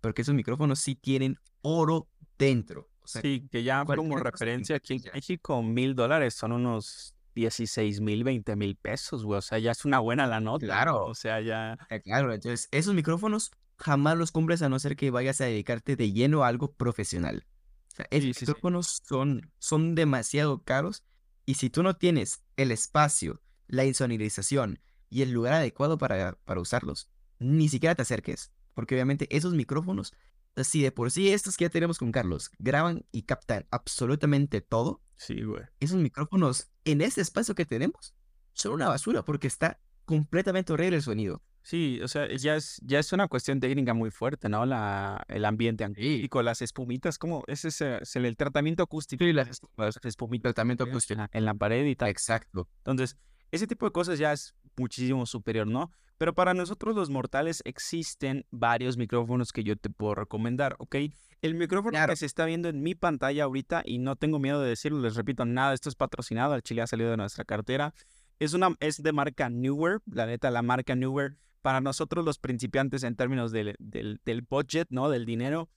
[0.00, 2.88] Porque esos micrófonos sí tienen oro dentro.
[3.04, 8.56] sí, que ya como referencia aquí en México, mil dólares son unos 16 mil, 20
[8.56, 9.38] mil pesos, güey.
[9.38, 10.66] O sea, ya es una buena la nota.
[10.66, 11.06] Claro.
[11.06, 11.78] O sea, ya.
[11.90, 15.96] Eh, claro, entonces esos micrófonos jamás los compres a no ser que vayas a dedicarte
[15.96, 17.46] de lleno a algo profesional.
[17.92, 21.04] O sea, esos micrófonos Son, son demasiado caros
[21.44, 24.78] y si tú no tienes el espacio, la insonorización
[25.10, 27.10] y el lugar adecuado para, para usarlos,
[27.42, 30.12] ni siquiera te acerques, porque obviamente esos micrófonos,
[30.56, 35.02] si de por sí estos que ya tenemos con Carlos, graban y captan absolutamente todo,
[35.16, 35.62] sí, güey.
[35.80, 38.14] Esos micrófonos en este espacio que tenemos
[38.52, 41.42] son una basura porque está completamente horrible el sonido.
[41.64, 44.66] Sí, o sea, ya es, ya es una cuestión técnica muy fuerte, ¿no?
[44.66, 49.24] La, el ambiente acústico, las espumitas, como ese es el, tratamiento acústico.
[49.24, 49.60] Sí, las,
[50.02, 50.54] espumitas.
[50.54, 51.22] Tratamiento acústico.
[51.30, 52.08] En la pared y tal.
[52.08, 52.68] Exacto.
[52.78, 53.16] Entonces,
[53.52, 55.90] ese tipo de cosas ya es muchísimo superior, ¿no?
[56.18, 60.96] Pero para nosotros los mortales existen varios micrófonos que yo te puedo recomendar, ¿ok?
[61.40, 64.68] El micrófono que se está viendo en mi pantalla ahorita, y no tengo miedo de
[64.68, 67.94] decirlo, les repito, nada, esto es patrocinado, el chile ha salido de nuestra cartera.
[68.38, 73.02] Es, una, es de marca Newer, la neta, la marca Newer, para nosotros los principiantes
[73.02, 75.08] en términos del, del, del budget, ¿no?
[75.08, 75.68] Del dinero,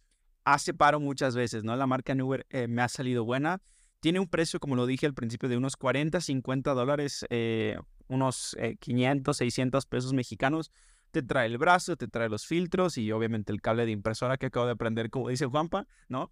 [0.44, 1.76] hace paro muchas veces, ¿no?
[1.76, 3.62] La marca Newer eh, me ha salido buena.
[4.00, 8.56] Tiene un precio, como lo dije al principio, de unos 40, 50 dólares, eh, unos
[8.80, 10.72] 500, eh, 600 pesos mexicanos.
[11.12, 14.48] Te trae el brazo, te trae los filtros y obviamente el cable de impresora que
[14.48, 16.32] acabo de aprender, como dice Juanpa, ¿no?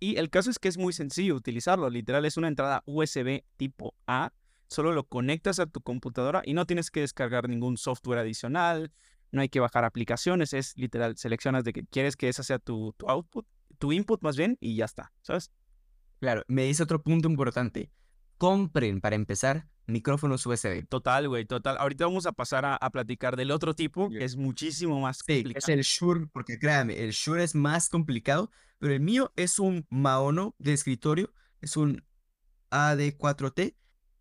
[0.00, 1.90] Y el caso es que es muy sencillo utilizarlo.
[1.90, 4.32] Literal, es una entrada USB tipo A.
[4.68, 8.92] Solo lo conectas a tu computadora y no tienes que descargar ningún software adicional.
[9.32, 10.52] No hay que bajar aplicaciones.
[10.52, 13.46] Es literal, seleccionas de que quieres que esa sea tu, tu output,
[13.78, 15.50] tu input más bien, y ya está, ¿sabes?
[16.20, 17.90] Claro, me dice otro punto importante.
[18.38, 20.86] Compren para empezar micrófonos USB.
[20.88, 21.76] Total, güey, total.
[21.78, 25.58] Ahorita vamos a pasar a, platicar del otro tipo, que es muchísimo más complicado.
[25.58, 29.86] es el Shure, porque créanme, el Shure es más complicado, pero el mío es un
[29.90, 32.04] Maono de escritorio, es un
[32.70, 33.74] AD4T.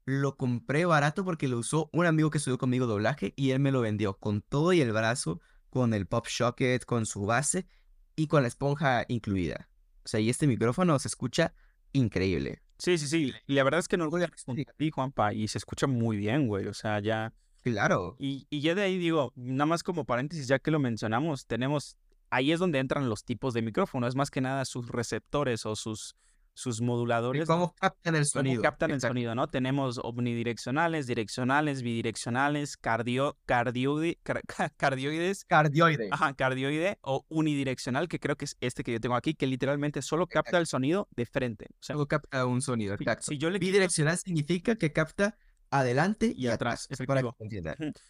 [0.06, 3.72] Lo compré barato porque lo usó un amigo que estudió conmigo doblaje y él me
[3.72, 7.68] lo vendió con todo y el brazo, con el pop socket, con su base
[8.16, 9.70] y con la esponja incluida.
[10.06, 11.54] O sea, y este micrófono se escucha
[11.92, 12.62] increíble.
[12.78, 13.34] Sí, sí, sí.
[13.48, 14.30] Y la verdad es que no voy a
[14.78, 16.68] ti, Juanpa, y se escucha muy bien, güey.
[16.68, 17.34] O sea, ya.
[17.64, 18.16] Claro.
[18.20, 21.98] Y, y ya de ahí digo, nada más como paréntesis, ya que lo mencionamos, tenemos.
[22.30, 24.06] Ahí es donde entran los tipos de micrófono.
[24.06, 26.16] Es más que nada sus receptores o sus
[26.58, 27.48] sus moduladores.
[27.48, 28.64] ¿Cómo captan el sonido?
[28.64, 29.48] captan el sonido, ¿no?
[29.48, 34.18] Tenemos omnidireccionales, direccionales, bidireccionales, cardio, cardioide,
[34.78, 35.46] cardioides.
[35.46, 36.10] Cardioide.
[36.12, 40.02] Ajá, cardioide o unidireccional, que creo que es este que yo tengo aquí, que literalmente
[40.02, 41.68] solo capta el sonido de frente.
[41.70, 43.28] O sea, solo capta un sonido, exacto.
[43.28, 45.38] Si yo le Bidireccional significa que capta
[45.70, 46.88] adelante y, atrás.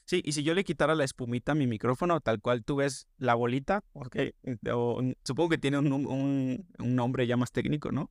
[0.05, 3.07] sí, y si yo le quitara la espumita a mi micrófono, tal cual tú ves
[3.17, 4.33] la bolita, okay,
[5.23, 8.09] supongo que tiene un, nombre ya más técnico, ¿no?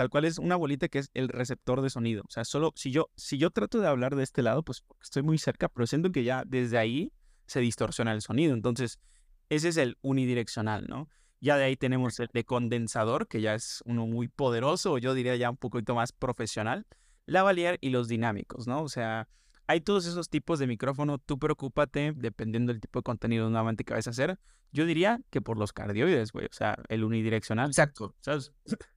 [0.00, 2.22] Tal cual es una bolita que es el receptor de sonido.
[2.26, 5.22] O sea, solo si yo, si yo trato de hablar de este lado, pues estoy
[5.22, 7.12] muy cerca, pero siento que ya desde ahí
[7.46, 8.54] se distorsiona el sonido.
[8.54, 8.98] Entonces,
[9.50, 11.10] ese es el unidireccional, ¿no?
[11.42, 15.36] Ya de ahí tenemos el de condensador, que ya es uno muy poderoso, yo diría
[15.36, 16.86] ya un poquito más profesional
[17.26, 18.82] lavalier y los dinámicos, ¿no?
[18.82, 19.28] O sea,
[19.70, 21.18] hay todos esos tipos de micrófono.
[21.18, 24.36] Tú preocúpate, dependiendo del tipo de contenido nuevamente que vas a hacer.
[24.72, 26.46] Yo diría que por los cardioides, güey.
[26.46, 27.68] O sea, el unidireccional.
[27.68, 28.16] Exacto.
[28.20, 28.52] ¿sabes?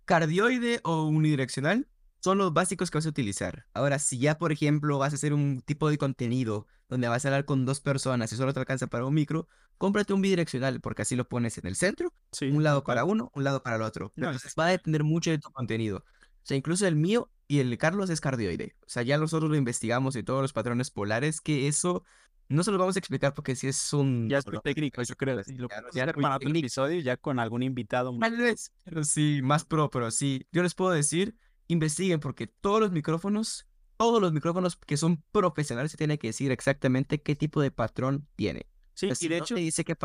[0.06, 1.88] Cardioide o unidireccional
[2.22, 3.68] son los básicos que vas a utilizar.
[3.76, 7.28] Ahora, si ya, por ejemplo, vas a hacer un tipo de contenido donde vas a
[7.28, 11.04] hablar con dos personas y solo te alcanza para un micro, cómprate un bidireccional porque
[11.04, 14.12] así lo pones en el centro, un lado para uno, un lado para el otro.
[14.16, 16.04] Entonces, va a depender mucho de tu contenido.
[16.44, 18.76] O sea, incluso el mío y el de Carlos es cardioide.
[18.82, 22.04] O sea, ya nosotros lo investigamos y todos los patrones polares, que eso
[22.50, 24.30] no se lo vamos a explicar porque si es un...
[24.30, 25.38] Ya es muy técnico, yo creo.
[25.38, 28.18] lo ya para otro episodio ya con algún invitado.
[28.20, 30.46] Tal vez, pero sí, más pro, pero sí.
[30.52, 31.36] Yo les puedo decir,
[31.68, 36.52] investiguen porque todos los micrófonos, todos los micrófonos que son profesionales se tiene que decir
[36.52, 38.68] exactamente qué tipo de patrón tiene.
[38.94, 39.96] Sí, y de hecho, dice que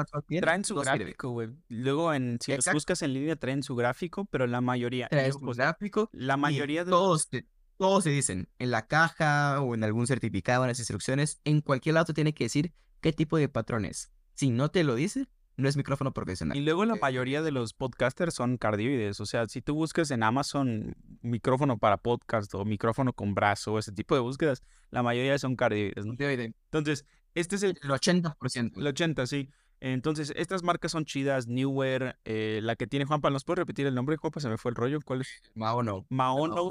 [0.41, 1.51] traen su gráfico, güey.
[1.69, 5.09] Luego, en, si los buscas en línea, traen su gráfico, pero la mayoría.
[5.09, 6.09] Traen su gráfico.
[6.13, 6.91] La mayoría de.
[6.91, 7.29] Todos,
[7.77, 11.41] todos se dicen en la caja o en algún certificado, en las instrucciones.
[11.45, 14.11] En cualquier lado tiene que decir qué tipo de patrón es.
[14.35, 16.57] Si no te lo dice, no es micrófono profesional.
[16.57, 19.21] Y luego la mayoría de los podcasters son cardioides.
[19.21, 23.93] O sea, si tú buscas en Amazon micrófono para podcast o micrófono con brazo, ese
[23.93, 26.07] tipo de búsquedas, la mayoría son cardioides.
[26.07, 26.15] ¿no?
[26.17, 28.73] Entonces, este es el, 80%.
[28.77, 29.51] El 80%, sí.
[29.81, 33.95] Entonces, estas marcas son chidas, Newer, eh, la que tiene Juanpa, ¿nos puede repetir el
[33.95, 34.41] nombre, Juanpa?
[34.41, 35.29] Se me fue el rollo, ¿cuál es?
[35.55, 36.05] Maono.
[36.09, 36.71] Maono.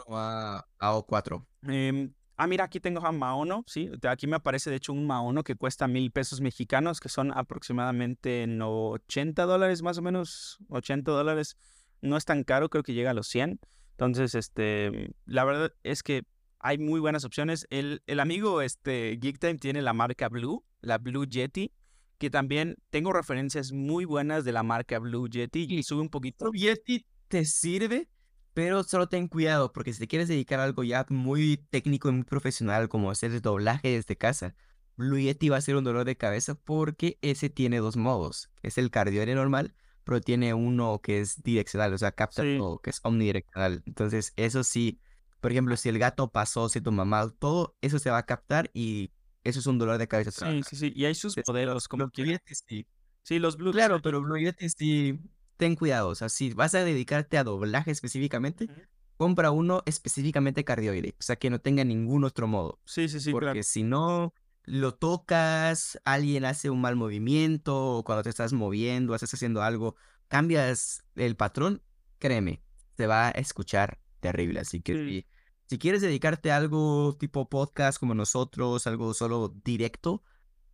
[0.79, 1.45] AO4.
[1.63, 5.43] Em, ah, mira, aquí tengo a Maono, sí, aquí me aparece de hecho un Maono
[5.43, 11.57] que cuesta mil pesos mexicanos, que son aproximadamente 80 dólares más o menos, 80 dólares.
[12.01, 13.59] No es tan caro, creo que llega a los 100.
[13.91, 16.25] Entonces, este, la verdad es que
[16.59, 17.67] hay muy buenas opciones.
[17.69, 21.71] El, el amigo este, Geek Time tiene la marca Blue, la Blue Yeti,
[22.17, 26.45] que también tengo referencias muy buenas de la marca Blue Yeti y sube un poquito.
[26.45, 28.09] Blue Yeti te sirve,
[28.53, 32.13] pero solo ten cuidado porque si te quieres dedicar a algo ya muy técnico y
[32.13, 34.55] muy profesional como hacer doblaje desde casa,
[34.95, 38.49] Blue Yeti va a ser un dolor de cabeza porque ese tiene dos modos.
[38.63, 42.89] Es el cardioide normal, pero tiene uno que es direccional, o sea, capta todo, que
[42.89, 43.83] es omnidireccional.
[43.85, 44.99] Entonces, eso sí,
[45.39, 48.69] por ejemplo, si el gato pasó, si tu mamá, todo eso se va a captar
[48.73, 49.11] y
[49.43, 50.31] eso es un dolor de cabeza.
[50.31, 50.93] Sí, sí, sí.
[50.95, 52.39] Y hay sus modelos, como que...
[52.45, 52.85] Sí.
[53.23, 53.71] sí, los Blue.
[53.71, 54.37] Claro, pero Blue
[54.75, 55.19] sí,
[55.57, 56.09] ten cuidado.
[56.09, 58.67] O sea, si vas a dedicarte a doblaje específicamente,
[59.15, 61.15] compra uno específicamente cardioide.
[61.19, 62.79] O sea, que no tenga ningún otro modo.
[62.85, 63.31] Sí, sí, sí.
[63.31, 69.15] Porque si no lo tocas, alguien hace un mal movimiento, o cuando te estás moviendo,
[69.15, 69.95] estás haciendo algo,
[70.27, 71.81] cambias el patrón,
[72.19, 72.61] créeme,
[72.95, 74.59] te va a escuchar terrible.
[74.59, 75.25] Así que
[75.67, 80.23] si, quieres dedicarte a algo tipo podcast como nosotros, algo solo directo,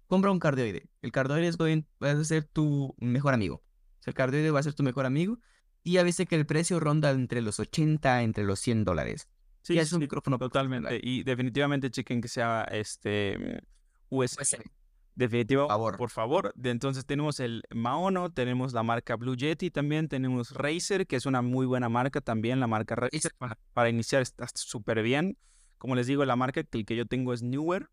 [0.08, 0.90] compra un cardioide.
[1.02, 3.64] El cardioide es va a ser tu mejor amigo.
[4.06, 5.40] el cardioide va a ser tu mejor amigo.
[5.84, 9.28] Y ya viste que el precio ronda entre los 80, entre los 100 dólares.
[9.64, 11.00] Sí, es un micrófono totalmente.
[11.02, 13.64] Y definitivamente chequen que sea este
[14.10, 14.42] USB.
[14.42, 14.64] USB.
[15.16, 16.54] Definitivo, por favor.
[16.64, 21.42] Entonces tenemos el Maono, tenemos la marca Blue Yeti también, tenemos Razer, que es una
[21.42, 23.34] muy buena marca también, la marca Razer
[23.74, 25.38] para, iniciar está súper bien.
[25.78, 27.90] Como les digo, la marca que, que yo tengo es Newer.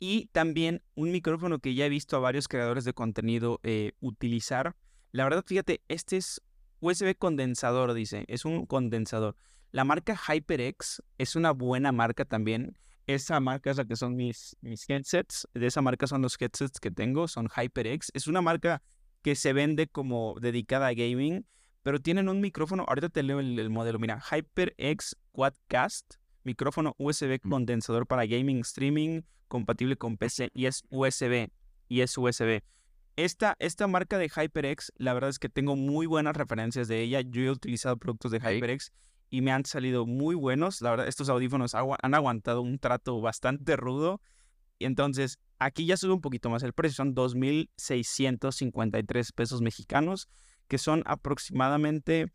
[0.00, 4.76] Y también un micrófono que ya he visto a varios creadores de contenido eh, utilizar.
[5.10, 6.40] La verdad, fíjate, este es
[6.80, 9.36] USB condensador, dice, es un condensador.
[9.70, 14.54] La marca HyperX es una buena marca también esa marca es la que son mis,
[14.60, 15.48] mis headsets.
[15.54, 18.10] De esa marca son los headsets que tengo, son HyperX.
[18.12, 18.82] Es una marca
[19.22, 21.46] que se vende como dedicada a gaming,
[21.82, 22.84] pero tienen un micrófono.
[22.86, 23.98] Ahorita te leo el, modelo.
[23.98, 27.48] Mira, HyperX Quadcast, micrófono USB mm.
[27.48, 31.48] condensador para gaming, streaming, compatible con PC y es USB.
[31.88, 32.60] Y es USB.
[33.16, 37.22] Esta, esta marca de HyperX, la verdad es que tengo muy buenas referencias de ella.
[37.22, 38.92] Yo he utilizado productos de HyperX
[39.30, 40.82] y me han salido muy buenos.
[40.82, 44.20] La verdad, estos audífonos han aguantado un trato bastante rudo.
[44.78, 46.96] Y entonces, aquí ya sube un poquito más el precio.
[46.96, 50.28] Son 2.653 pesos mexicanos,
[50.68, 52.32] que son aproximadamente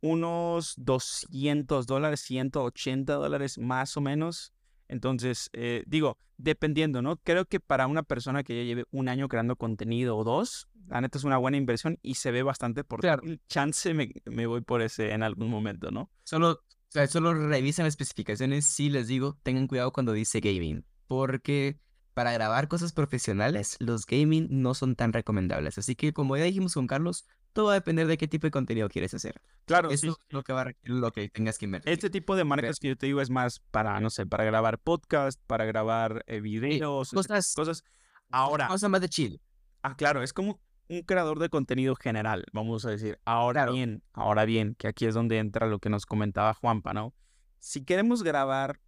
[0.00, 4.52] unos 200 dólares, 180 dólares más o menos.
[4.88, 7.16] Entonces, eh, digo, dependiendo, ¿no?
[7.16, 11.00] Creo que para una persona que ya lleve un año creando contenido o dos, la
[11.00, 13.22] neta es una buena inversión y se ve bastante por claro.
[13.48, 16.10] chance me, me, voy por ese en algún momento, ¿no?
[16.24, 18.66] Solo, O sea, solo revisan las especificaciones.
[18.66, 20.84] Sí, les digo, tengan cuidado cuando dice gaming.
[21.08, 21.78] Porque
[22.14, 25.76] para grabar cosas profesionales, los gaming no son tan recomendables.
[25.76, 27.26] Así que, como ya dijimos con Carlos,
[27.56, 29.40] todo va a depender de qué tipo de contenido quieres hacer.
[29.64, 31.90] Claro, Eso es lo que va a lo que tengas que invertir.
[31.90, 34.78] Este tipo de marcas que yo te digo es más para, no sé, para grabar
[34.78, 37.82] podcast, para grabar eh, videos, cosas, cosas.
[38.30, 38.68] Ahora.
[38.68, 39.40] Cosas más de chill.
[39.82, 43.18] Ah, claro, es como un creador de contenido general, vamos a decir.
[43.24, 47.14] Ahora bien, ahora bien, que aquí es donde entra lo que nos comentaba Juanpa, ¿no?
[47.58, 48.80] Si queremos grabar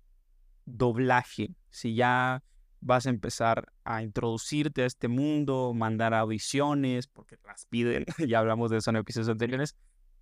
[0.66, 2.42] doblaje, si ya
[2.80, 8.70] vas a empezar a introducirte a este mundo, mandar audiciones, porque las piden, ya hablamos
[8.70, 9.76] de eso en episodios anteriores,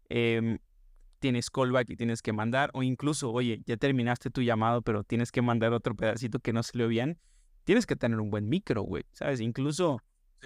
[0.09, 0.59] em,
[1.18, 5.32] tienes callback y tienes que mandar, o incluso, oye, ya terminaste tu llamado, pero tienes
[5.32, 7.18] que mandar otro pedacito que no le bien,
[7.64, 9.40] tienes que tener un buen micro, güey, ¿sabes?
[9.40, 10.00] Incluso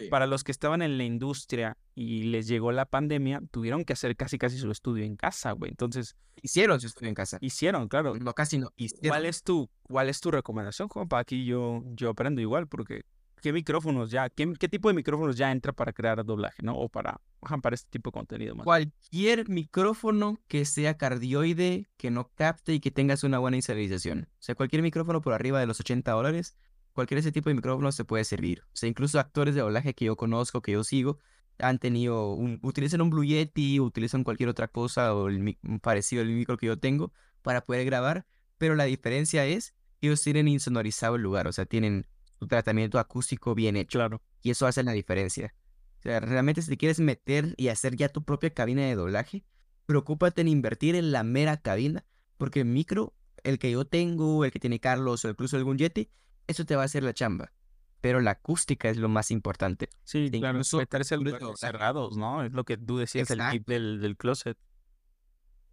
[0.08, 4.16] para los que estaban en la industria y les llegó la pandemia, tuvieron que hacer
[4.16, 5.70] casi casi su estudio en casa, güey.
[5.70, 6.16] Entonces.
[6.42, 7.38] Hicieron su estudio en casa.
[7.40, 8.14] Hicieron, claro.
[8.16, 8.72] No, casi no.
[9.06, 13.02] ¿Cuál es tu, cuál es tu recomendación, Para Aquí yo, yo aprendo igual, porque
[13.40, 16.76] ¿qué micrófonos ya, qué, qué tipo de micrófonos ya entra para crear doblaje, ¿no?
[16.76, 17.20] O para,
[17.62, 18.64] para este tipo de contenido más.
[18.64, 24.28] Cualquier micrófono que sea cardioide, que no capte y que tengas una buena inserización.
[24.32, 26.56] O sea, cualquier micrófono por arriba de los 80 dólares
[26.92, 28.62] cualquier ese tipo de micrófono se puede servir.
[28.66, 31.18] O sea, incluso actores de doblaje que yo conozco, que yo sigo,
[31.58, 36.28] han tenido un, utilizan un Blue Yeti, utilizan cualquier otra cosa o el, parecido al
[36.28, 37.12] micro que yo tengo
[37.42, 38.26] para poder grabar,
[38.58, 42.06] pero la diferencia es que ellos tienen insonorizado el lugar, o sea, tienen
[42.40, 43.98] un tratamiento acústico bien hecho.
[43.98, 44.22] Claro.
[44.42, 45.54] Y eso hace la diferencia.
[45.98, 49.44] O sea, realmente si te quieres meter y hacer ya tu propia cabina de doblaje,
[49.84, 52.04] preocúpate en invertir en la mera cabina,
[52.38, 53.14] porque el micro,
[53.44, 56.10] el que yo tengo, el que tiene Carlos o incluso algún Yeti,
[56.50, 57.52] eso te va a hacer la chamba.
[58.00, 59.90] Pero la acústica es lo más importante.
[60.04, 62.42] Sí, claro, meterse lugares cerrados, ¿no?
[62.42, 64.56] Es lo que tú decías el del, del closet.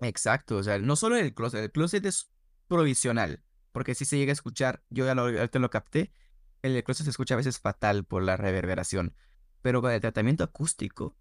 [0.01, 2.29] Exacto, o sea, no solo el closet, el closet es
[2.67, 6.11] provisional, porque si se llega a escuchar, yo ya lo, lo capté,
[6.61, 9.15] el closet se escucha a veces fatal por la reverberación,
[9.61, 11.15] pero con el tratamiento acústico,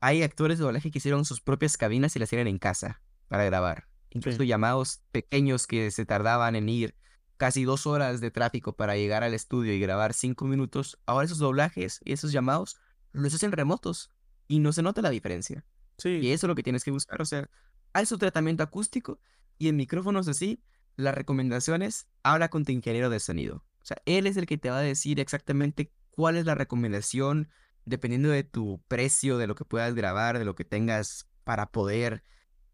[0.00, 3.44] hay actores de doblaje que hicieron sus propias cabinas y las hicieron en casa para
[3.44, 3.88] grabar.
[4.10, 6.94] Incluso llamados pequeños que se tardaban en ir
[7.36, 11.38] casi dos horas de tráfico para llegar al estudio y grabar cinco minutos, ahora esos
[11.38, 12.76] doblajes y esos llamados
[13.12, 14.10] los hacen remotos
[14.48, 15.64] y no se nota la diferencia.
[15.98, 16.20] Sí.
[16.22, 17.20] Y eso es lo que tienes que buscar.
[17.22, 17.48] O sea,
[17.92, 19.20] hay su tratamiento acústico
[19.58, 20.62] y en micrófonos así,
[20.96, 23.64] las recomendaciones, habla con tu ingeniero de sonido.
[23.82, 27.48] O sea, él es el que te va a decir exactamente cuál es la recomendación,
[27.84, 32.22] dependiendo de tu precio, de lo que puedas grabar, de lo que tengas para poder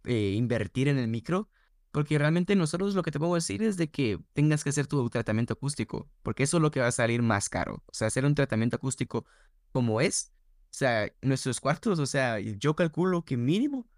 [0.05, 1.49] eh, invertir en el micro
[1.91, 5.09] porque realmente nosotros lo que te puedo decir es de que tengas que hacer tu
[5.11, 7.83] tratamiento acústico, porque eso es lo que va a salir más caro.
[7.87, 9.27] O sea, hacer un tratamiento acústico
[9.73, 10.33] como es,
[10.65, 13.89] o sea, nuestros cuartos, o sea, yo calculo que mínimo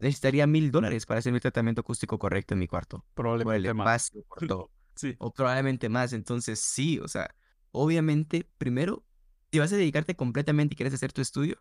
[0.00, 3.04] necesitaría mil dólares para hacer mi tratamiento acústico correcto en mi cuarto.
[3.14, 4.12] Probablemente más.
[4.94, 5.14] sí.
[5.18, 6.12] O probablemente más.
[6.12, 7.34] Entonces, sí, o sea,
[7.70, 9.04] obviamente, primero,
[9.52, 11.60] si vas a dedicarte completamente y quieres hacer tu estudio,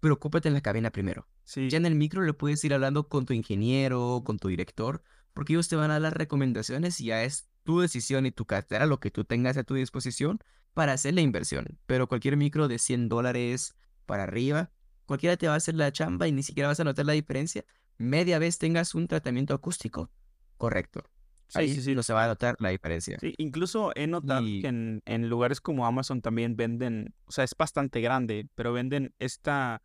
[0.00, 1.26] preocúpate en la cabina primero.
[1.44, 1.68] Sí.
[1.68, 5.02] Ya en el micro le puedes ir hablando con tu ingeniero, con tu director,
[5.34, 8.46] porque ellos te van a dar las recomendaciones y ya es tu decisión y tu
[8.46, 10.38] cartera lo que tú tengas a tu disposición
[10.74, 11.78] para hacer la inversión.
[11.86, 13.76] Pero cualquier micro de 100 dólares
[14.06, 14.70] para arriba,
[15.06, 17.64] cualquiera te va a hacer la chamba y ni siquiera vas a notar la diferencia.
[17.98, 20.10] Media vez tengas un tratamiento acústico
[20.56, 21.04] correcto.
[21.48, 21.94] Sí, Ahí sí, sí.
[21.94, 23.18] no se va a notar la diferencia.
[23.18, 27.54] Sí, incluso he notado que en, en, lugares como Amazon también venden, o sea, es
[27.56, 29.82] bastante grande, pero venden esta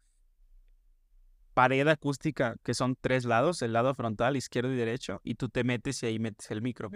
[1.54, 5.64] pared acústica que son tres lados, el lado frontal, izquierdo y derecho, y tú te
[5.64, 6.92] metes y ahí metes el micro.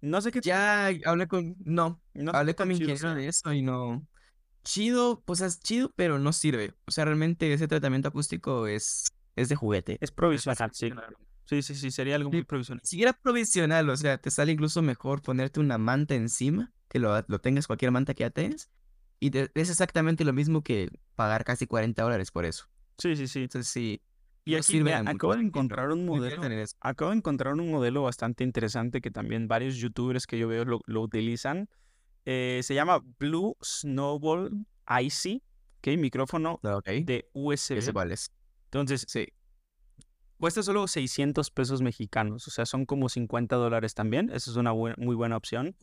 [0.00, 0.40] No sé qué.
[0.40, 1.56] Ya hablé con.
[1.64, 4.06] No, no hablé con mi ingeniero de eso y no.
[4.64, 6.74] Chido, pues es chido, pero no sirve.
[6.86, 9.98] O sea, realmente ese tratamiento acústico es, es de juguete.
[10.00, 10.92] Es provisional, sí.
[11.48, 12.82] Sí, sí, sí, sería algo muy provisional.
[12.84, 17.24] Si era provisional, o sea, te sale incluso mejor ponerte una manta encima, que lo,
[17.26, 18.70] lo tengas cualquier manta que ya tengas,
[19.20, 22.66] y es exactamente lo mismo que pagar casi 40 dólares por eso.
[22.98, 23.42] Sí, sí, sí.
[23.42, 24.02] Entonces sí.
[24.44, 26.42] Y aquí acabo de encontrar un modelo.
[26.80, 31.00] Acabo de encontrar un modelo bastante interesante que también varios youtubers que yo veo lo,
[31.02, 31.68] utilizan.
[32.24, 35.42] Eh, se llama Blue Snowball IC,
[35.78, 35.98] ¿ok?
[35.98, 37.76] Micrófono de USB.
[38.70, 39.28] Entonces, sí.
[40.38, 44.30] Cuesta solo 600 pesos mexicanos, o sea, son como 50 dólares también.
[44.32, 45.76] Esa es una muy buena opción.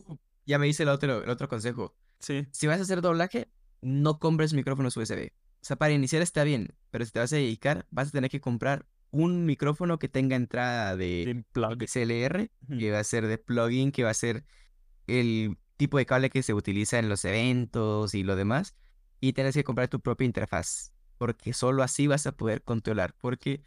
[0.45, 1.95] Ya me dice el otro, el otro consejo.
[2.20, 2.47] Sí.
[2.51, 3.49] Si vas a hacer doblaje,
[3.82, 5.32] no compres micrófonos USB.
[5.66, 8.30] O sea, para iniciar está bien, pero si te vas a dedicar, vas a tener
[8.30, 13.91] que comprar un micrófono que tenga entrada de, XLR, que va a ser de plugin,
[13.91, 14.45] que va a ser
[15.08, 18.76] el tipo de cable que se utiliza en los eventos y lo demás.
[19.20, 23.16] Y tienes que comprar tu propia interfaz, porque solo así vas a poder controlar.
[23.20, 23.62] Porque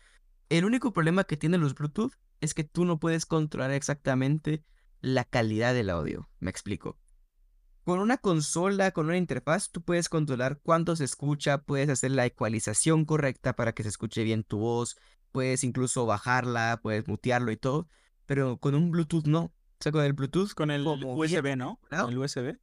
[0.48, 4.64] el único problema que tienen los Bluetooth es que tú no puedes controlar exactamente
[5.00, 6.28] la calidad del audio.
[6.40, 6.98] Me explico.
[7.84, 12.26] Con una consola, con una interfaz, tú puedes controlar cuánto se escucha, puedes hacer la
[12.26, 14.96] ecualización correcta para que se escuche bien tu voz,
[15.32, 17.88] puedes incluso bajarla, puedes mutearlo y todo,
[18.26, 19.40] pero con un Bluetooth no.
[19.40, 20.52] O sea, con el Bluetooth.
[20.54, 21.80] Con el USB, ¿no?
[21.88, 22.58] Con el USB.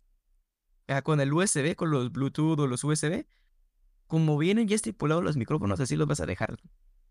[1.03, 3.25] con el USB, con los Bluetooth o los USB,
[4.05, 6.57] como vienen ya estipulados los micrófonos, así los vas a dejar.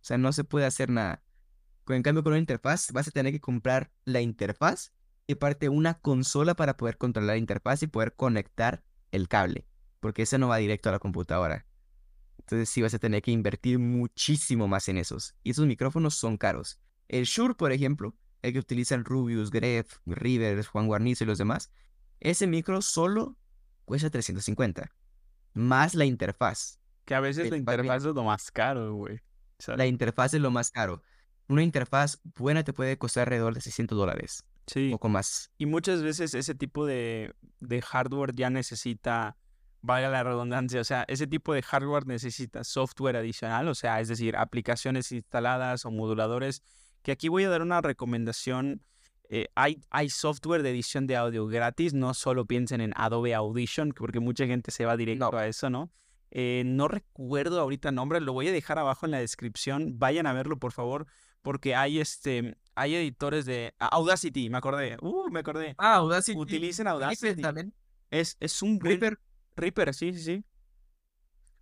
[0.05, 1.23] O sea, no se puede hacer nada.
[1.89, 4.93] En cambio, con una interfaz, vas a tener que comprar la interfaz
[5.27, 9.67] y parte una consola para poder controlar la interfaz y poder conectar el cable,
[10.01, 11.65] porque ese no va directo a la computadora.
[12.39, 15.35] Entonces sí vas a tener que invertir muchísimo más en esos.
[15.43, 16.79] Y esos micrófonos son caros.
[17.09, 21.73] El Shure, por ejemplo, el que utilizan Rubius, Gref, Rivers, Juan Guarnizo y los demás,
[22.21, 23.39] ese micro solo
[23.87, 24.91] cuesta 350.
[25.55, 26.79] Más la interfaz.
[27.07, 29.23] Que a veces la interfaz es lo más caro, güey.
[29.69, 31.03] La interfaz es lo más caro.
[31.49, 34.45] Una interfaz buena te puede costar alrededor de 600 dólares.
[34.67, 34.87] Sí.
[34.87, 35.51] Un poco más.
[35.59, 39.37] Y muchas veces ese tipo de, de hardware ya necesita,
[39.83, 44.09] valga la redundancia, o sea, ese tipo de hardware necesita software adicional, o sea, es
[44.09, 46.63] decir, aplicaciones instaladas o moduladores,
[47.03, 48.83] que aquí voy a dar una recomendación.
[49.29, 53.93] Eh, hay, hay software de edición de audio gratis, no solo piensen en Adobe Audition,
[53.93, 55.91] porque mucha gente se va directo a eso, ¿no?
[56.31, 59.99] Eh, no recuerdo ahorita el nombre, lo voy a dejar abajo en la descripción.
[59.99, 61.07] Vayan a verlo, por favor
[61.45, 64.97] porque hay este hay editores de Audacity, me acordé.
[65.01, 65.77] Uh, me acordé.
[65.79, 66.37] Ah, Audacity.
[66.37, 67.41] Utilicen Audacity.
[67.41, 67.73] también.
[68.11, 69.21] Es, es un Reaper.
[69.55, 70.45] Reaper, sí, sí, sí.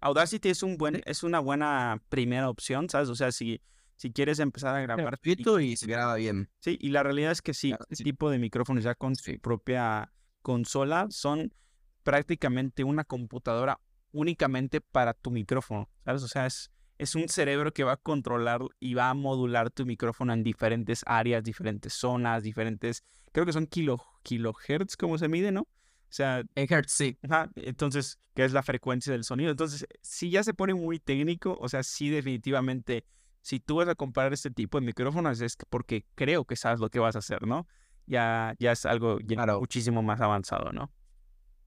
[0.00, 3.08] Audacity es un buen, es una buena primera opción, ¿sabes?
[3.08, 3.60] O sea, si,
[3.96, 5.18] si quieres empezar a grabar.
[5.22, 6.48] y se graba bien.
[6.60, 10.12] Sí, y la realidad es que sí, este tipo de micrófonos ya con su propia
[10.40, 11.52] consola son
[12.04, 13.80] prácticamente una computadora
[14.12, 16.22] únicamente para tu micrófono, ¿sabes?
[16.22, 19.84] O sea, es, es un cerebro que va a controlar y va a modular tu
[19.84, 23.02] micrófono en diferentes áreas, diferentes zonas, diferentes,
[23.32, 25.62] creo que son kilo, kilohertz como se mide, ¿no?
[25.62, 27.18] O sea, en hertz, sí.
[27.56, 29.50] entonces, ¿qué es la frecuencia del sonido?
[29.50, 33.06] Entonces, si ya se pone muy técnico, o sea, sí definitivamente,
[33.40, 36.90] si tú vas a comprar este tipo de micrófonos es porque creo que sabes lo
[36.90, 37.66] que vas a hacer, ¿no?
[38.06, 39.18] Ya, ya es algo
[39.58, 40.92] muchísimo más avanzado, ¿no?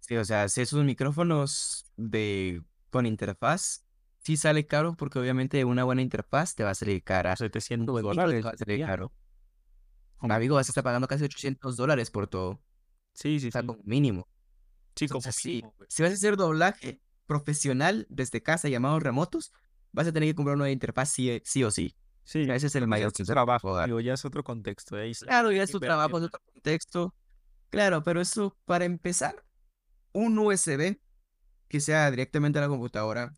[0.08, 3.86] Sí, o sea, si esos micrófonos de con interfaz
[4.20, 7.36] sí sale caro porque obviamente una buena interfaz te va a salir cara.
[7.36, 8.46] 700 dólares.
[8.46, 9.12] va a salir caro.
[10.20, 12.62] Amigo, vas a estar pagando casi 800 dólares por todo.
[13.14, 13.60] Sí, sí, sí.
[13.84, 14.28] mínimo.
[14.96, 15.64] Sí, como sí.
[15.88, 19.54] Si vas a hacer doblaje profesional desde casa llamados remotos,
[19.92, 21.96] vas a tener que comprar una interfaz sí, sí o sí.
[22.24, 23.84] Sí, ese es el mayor trabajo.
[23.86, 24.98] Digo, ya es otro contexto.
[25.22, 27.16] claro, ya es tu trabajo, es otro contexto.
[27.70, 29.45] Claro, pero eso, para empezar,
[30.16, 30.98] un USB
[31.68, 33.34] que sea directamente a la computadora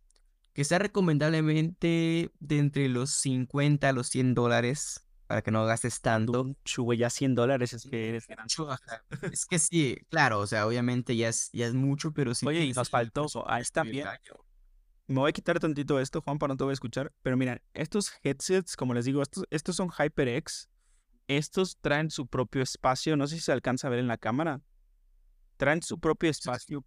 [0.57, 6.01] que sea recomendablemente de entre los 50 a los 100 dólares para que no gastes
[6.01, 6.55] tanto.
[6.65, 8.25] Chuve, ya 100 dólares es que eres
[9.31, 12.47] Es que sí, claro, o sea, obviamente ya es, ya es mucho, pero sí.
[12.47, 14.07] Oye, y nos faltó, ahí está bien.
[15.05, 17.13] Me voy a quitar tantito esto, Juan, para no te voy a escuchar.
[17.21, 20.69] Pero mira, estos headsets, como les digo, estos, estos son HyperX.
[21.27, 23.15] Estos traen su propio espacio.
[23.15, 24.61] No sé si se alcanza a ver en la cámara.
[25.57, 26.85] Traen su propio espacio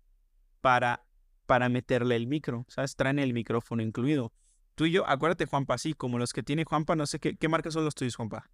[0.60, 1.04] para
[1.50, 2.94] para meterle el micro, ¿sabes?
[2.94, 4.32] Traen el micrófono incluido.
[4.76, 7.48] Tú y yo, acuérdate, Juanpa, sí, como los que tiene Juanpa, no sé qué, ¿qué
[7.48, 8.48] marcas son los tuyos, Juanpa?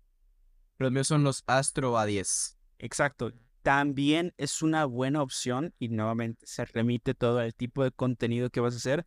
[0.79, 2.57] Los míos son los Astro A10.
[2.79, 3.33] Exacto.
[3.61, 8.61] También es una buena opción y nuevamente se remite todo al tipo de contenido que
[8.61, 9.07] vas a hacer.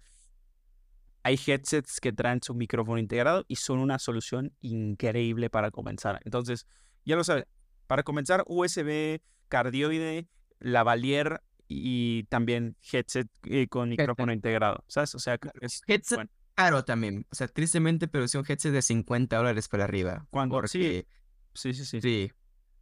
[1.23, 6.19] Hay headsets que traen su micrófono integrado y son una solución increíble para comenzar.
[6.25, 6.67] Entonces,
[7.05, 7.45] ya lo sabes,
[7.87, 10.27] para comenzar, USB, cardioide,
[10.59, 15.13] lavalier y también headset eh, con micrófono integrado, ¿sabes?
[15.15, 17.25] O sea, es, headset caro también.
[17.31, 20.25] O sea, tristemente, pero es un headset de 50 dólares para arriba.
[20.29, 20.67] ¿Cuándo?
[20.67, 21.05] sí.
[21.53, 22.01] sí, sí, sí.
[22.01, 22.31] Sí.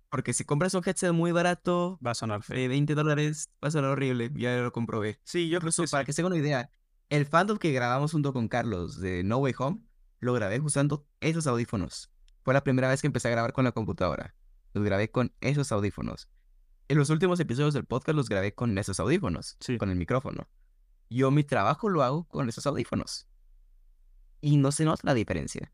[0.09, 2.57] Porque si compras un headset muy barato, va a sonar feo.
[2.57, 4.31] De 20 dólares, va a sonar horrible.
[4.35, 5.19] Ya lo comprobé.
[5.23, 6.69] Sí, yo Incluso, para que se hagan una idea,
[7.09, 9.81] el fandom que grabamos junto con Carlos de No Way Home,
[10.19, 12.09] lo grabé usando esos audífonos.
[12.43, 14.33] Fue la primera vez que empecé a grabar con la computadora.
[14.73, 16.29] Lo grabé con esos audífonos.
[16.89, 20.47] En los últimos episodios del podcast los grabé con esos audífonos, con el micrófono.
[21.09, 23.27] Yo mi trabajo lo hago con esos audífonos.
[24.39, 25.73] Y no se nota la diferencia.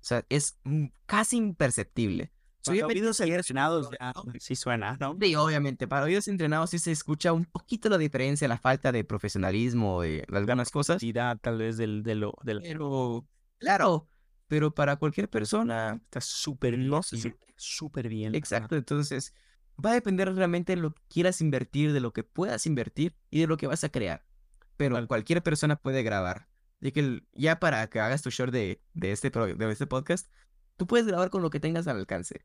[0.00, 0.58] O sea, es
[1.06, 2.32] casi imperceptible.
[2.62, 5.16] Soy oídos entrenados ya sí suena, ¿no?
[5.20, 5.86] Sí, obviamente.
[5.86, 10.26] Para oídos entrenados sí se escucha un poquito la diferencia, la falta de profesionalismo, de
[10.32, 11.00] algunas cosas.
[11.40, 12.60] tal vez del, de lo, del...
[12.60, 13.24] Pero,
[13.58, 14.08] claro,
[14.48, 16.00] pero para cualquier persona...
[16.04, 16.76] Está súper.
[17.56, 18.34] Súper bien.
[18.34, 19.32] Exacto, entonces
[19.84, 23.40] va a depender realmente de lo que quieras invertir, de lo que puedas invertir y
[23.40, 24.24] de lo que vas a crear.
[24.76, 26.48] Pero cualquier persona puede grabar.
[26.80, 30.30] Así que ya para que hagas tu short de, de, este, de este podcast,
[30.76, 32.44] tú puedes grabar con lo que tengas al alcance.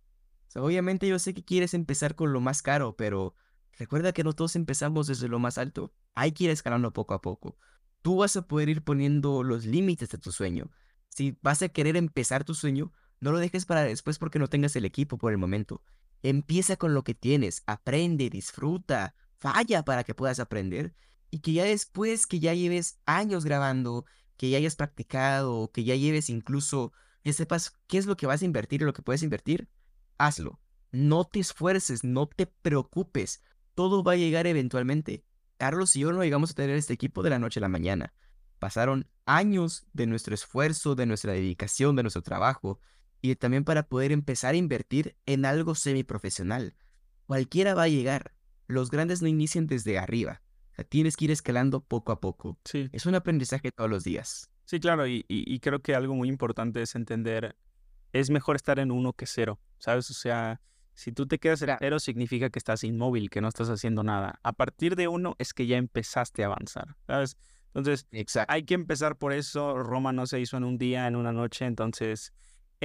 [0.55, 3.33] obviamente yo sé que quieres empezar con lo más caro, pero
[3.77, 5.93] recuerda que no todos empezamos desde lo más alto.
[6.15, 7.57] Hay que ir escalando poco a poco.
[8.01, 10.69] Tú vas a poder ir poniendo los límites de tu sueño.
[11.07, 14.75] Si vas a querer empezar tu sueño, no lo dejes para después porque no tengas
[14.75, 15.81] el equipo por el momento.
[16.23, 20.95] Empieza con lo que tienes, aprende, disfruta, falla para que puedas aprender
[21.29, 24.05] y que ya después que ya lleves años grabando,
[24.37, 26.93] que ya hayas practicado, que ya lleves incluso,
[27.23, 29.69] que sepas qué es lo que vas a invertir y lo que puedes invertir,
[30.17, 30.59] hazlo.
[30.91, 33.41] No te esfuerces, no te preocupes,
[33.73, 35.25] todo va a llegar eventualmente.
[35.57, 38.13] Carlos y yo no llegamos a tener este equipo de la noche a la mañana.
[38.59, 42.79] Pasaron años de nuestro esfuerzo, de nuestra dedicación, de nuestro trabajo,
[43.31, 46.75] y también para poder empezar a invertir en algo semiprofesional.
[47.25, 48.33] Cualquiera va a llegar.
[48.67, 50.41] Los grandes no inician desde arriba.
[50.89, 52.59] tienes que ir escalando poco a poco.
[52.65, 52.89] Sí.
[52.91, 54.49] Es un aprendizaje todos los días.
[54.65, 57.55] Sí, claro, y, creo que algo muy importante es entender,
[58.13, 60.09] es mejor estar en uno que cero, ¿sabes?
[60.09, 60.59] O sea,
[60.95, 64.39] si tú te quedas en cero significa que estás inmóvil, que no estás haciendo nada.
[64.41, 67.37] A partir de uno es que ya empezaste a avanzar, ¿sabes?
[67.75, 68.07] Entonces,
[68.47, 69.77] hay que empezar por eso.
[69.77, 72.33] Roma no se hizo en un día, en una noche, entonces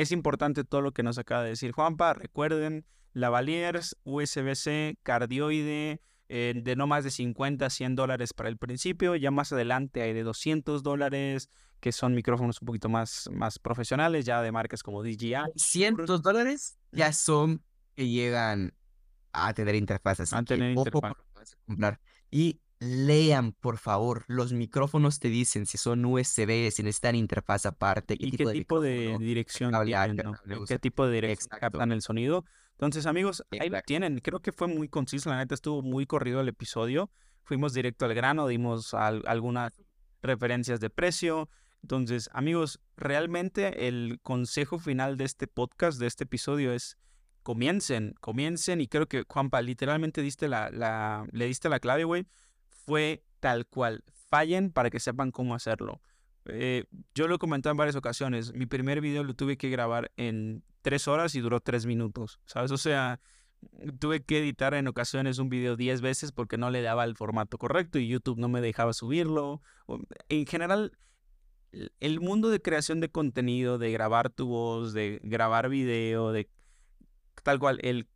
[0.00, 2.14] es importante todo lo que nos acaba de decir Juanpa.
[2.14, 8.56] Recuerden, lavaliers, USB-C, cardioide, eh, de no más de 50 a 100 dólares para el
[8.56, 9.16] principio.
[9.16, 14.24] Ya más adelante hay de 200 dólares, que son micrófonos un poquito más, más profesionales,
[14.24, 15.34] ya de marcas como DJI.
[15.56, 17.62] 100 dólares ya son
[17.94, 18.72] que llegan
[19.32, 20.32] a tener interfaces.
[20.32, 21.14] A tener interfaz.
[22.30, 24.24] Y lean, por favor.
[24.26, 28.16] Los micrófonos te dicen si son USB, si necesitan interfaz aparte.
[28.18, 29.72] ¿Y qué tipo de, dirección
[30.66, 32.44] ¿Qué tipo de dirección captan el sonido?
[32.72, 34.18] Entonces, amigos, ahí lo tienen.
[34.20, 37.10] Creo que fue muy conciso, la neta estuvo muy corrido el episodio.
[37.42, 39.72] Fuimos directo al grano, dimos algunas
[40.22, 41.50] referencias de precio.
[41.82, 46.96] Entonces, amigos, realmente el consejo final de este podcast, de este episodio es
[47.42, 52.26] comiencen, comiencen y creo que Juanpa literalmente diste la, la le diste la clave, güey
[52.90, 54.02] fue tal cual.
[54.30, 56.00] Fallen para que sepan cómo hacerlo.
[56.46, 58.52] Eh, yo lo he comentado en varias ocasiones.
[58.52, 62.40] Mi primer video lo tuve que grabar en tres horas y duró tres minutos.
[62.46, 62.72] ¿Sabes?
[62.72, 63.20] O sea,
[64.00, 67.58] tuve que editar en ocasiones un video diez veces porque no le daba el formato
[67.58, 69.62] correcto y YouTube no me dejaba subirlo.
[70.28, 70.90] En general,
[72.00, 76.50] el mundo de creación de contenido, de grabar tu voz, de grabar video, de
[77.44, 78.08] tal cual, el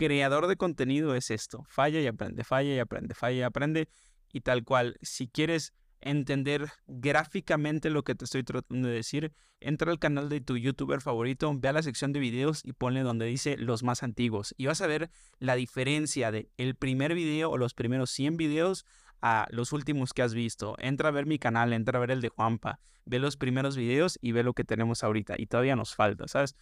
[0.00, 1.62] creador de contenido es esto.
[1.68, 3.88] Falla y aprende, falla y aprende, falla y aprende.
[4.32, 9.92] Y tal cual, si quieres entender gráficamente lo que te estoy tratando de decir, entra
[9.92, 13.26] al canal de tu youtuber favorito, ve a la sección de videos y ponle donde
[13.26, 14.54] dice los más antiguos.
[14.56, 18.86] Y vas a ver la diferencia de el primer video o los primeros 100 videos
[19.20, 20.76] a los últimos que has visto.
[20.78, 24.18] Entra a ver mi canal, entra a ver el de Juanpa, ve los primeros videos
[24.22, 25.34] y ve lo que tenemos ahorita.
[25.36, 26.56] Y todavía nos falta, ¿sabes?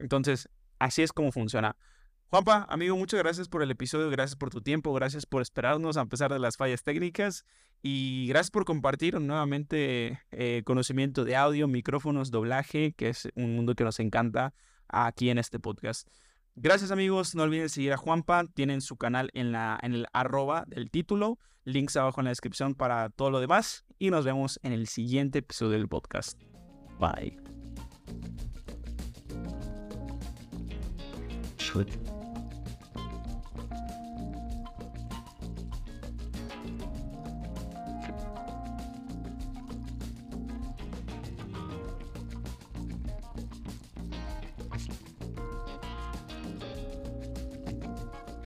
[0.00, 0.48] Entonces,
[0.80, 1.76] así es como funciona.
[2.30, 6.06] Juanpa, amigo, muchas gracias por el episodio, gracias por tu tiempo, gracias por esperarnos a
[6.06, 7.44] pesar de las fallas técnicas
[7.82, 13.74] y gracias por compartir nuevamente eh, conocimiento de audio, micrófonos, doblaje, que es un mundo
[13.74, 14.54] que nos encanta
[14.86, 16.06] aquí en este podcast.
[16.54, 20.62] Gracias amigos, no olviden seguir a Juanpa, tienen su canal en, la, en el arroba
[20.68, 24.72] del título, links abajo en la descripción para todo lo demás y nos vemos en
[24.72, 26.40] el siguiente episodio del podcast.
[27.00, 27.36] Bye.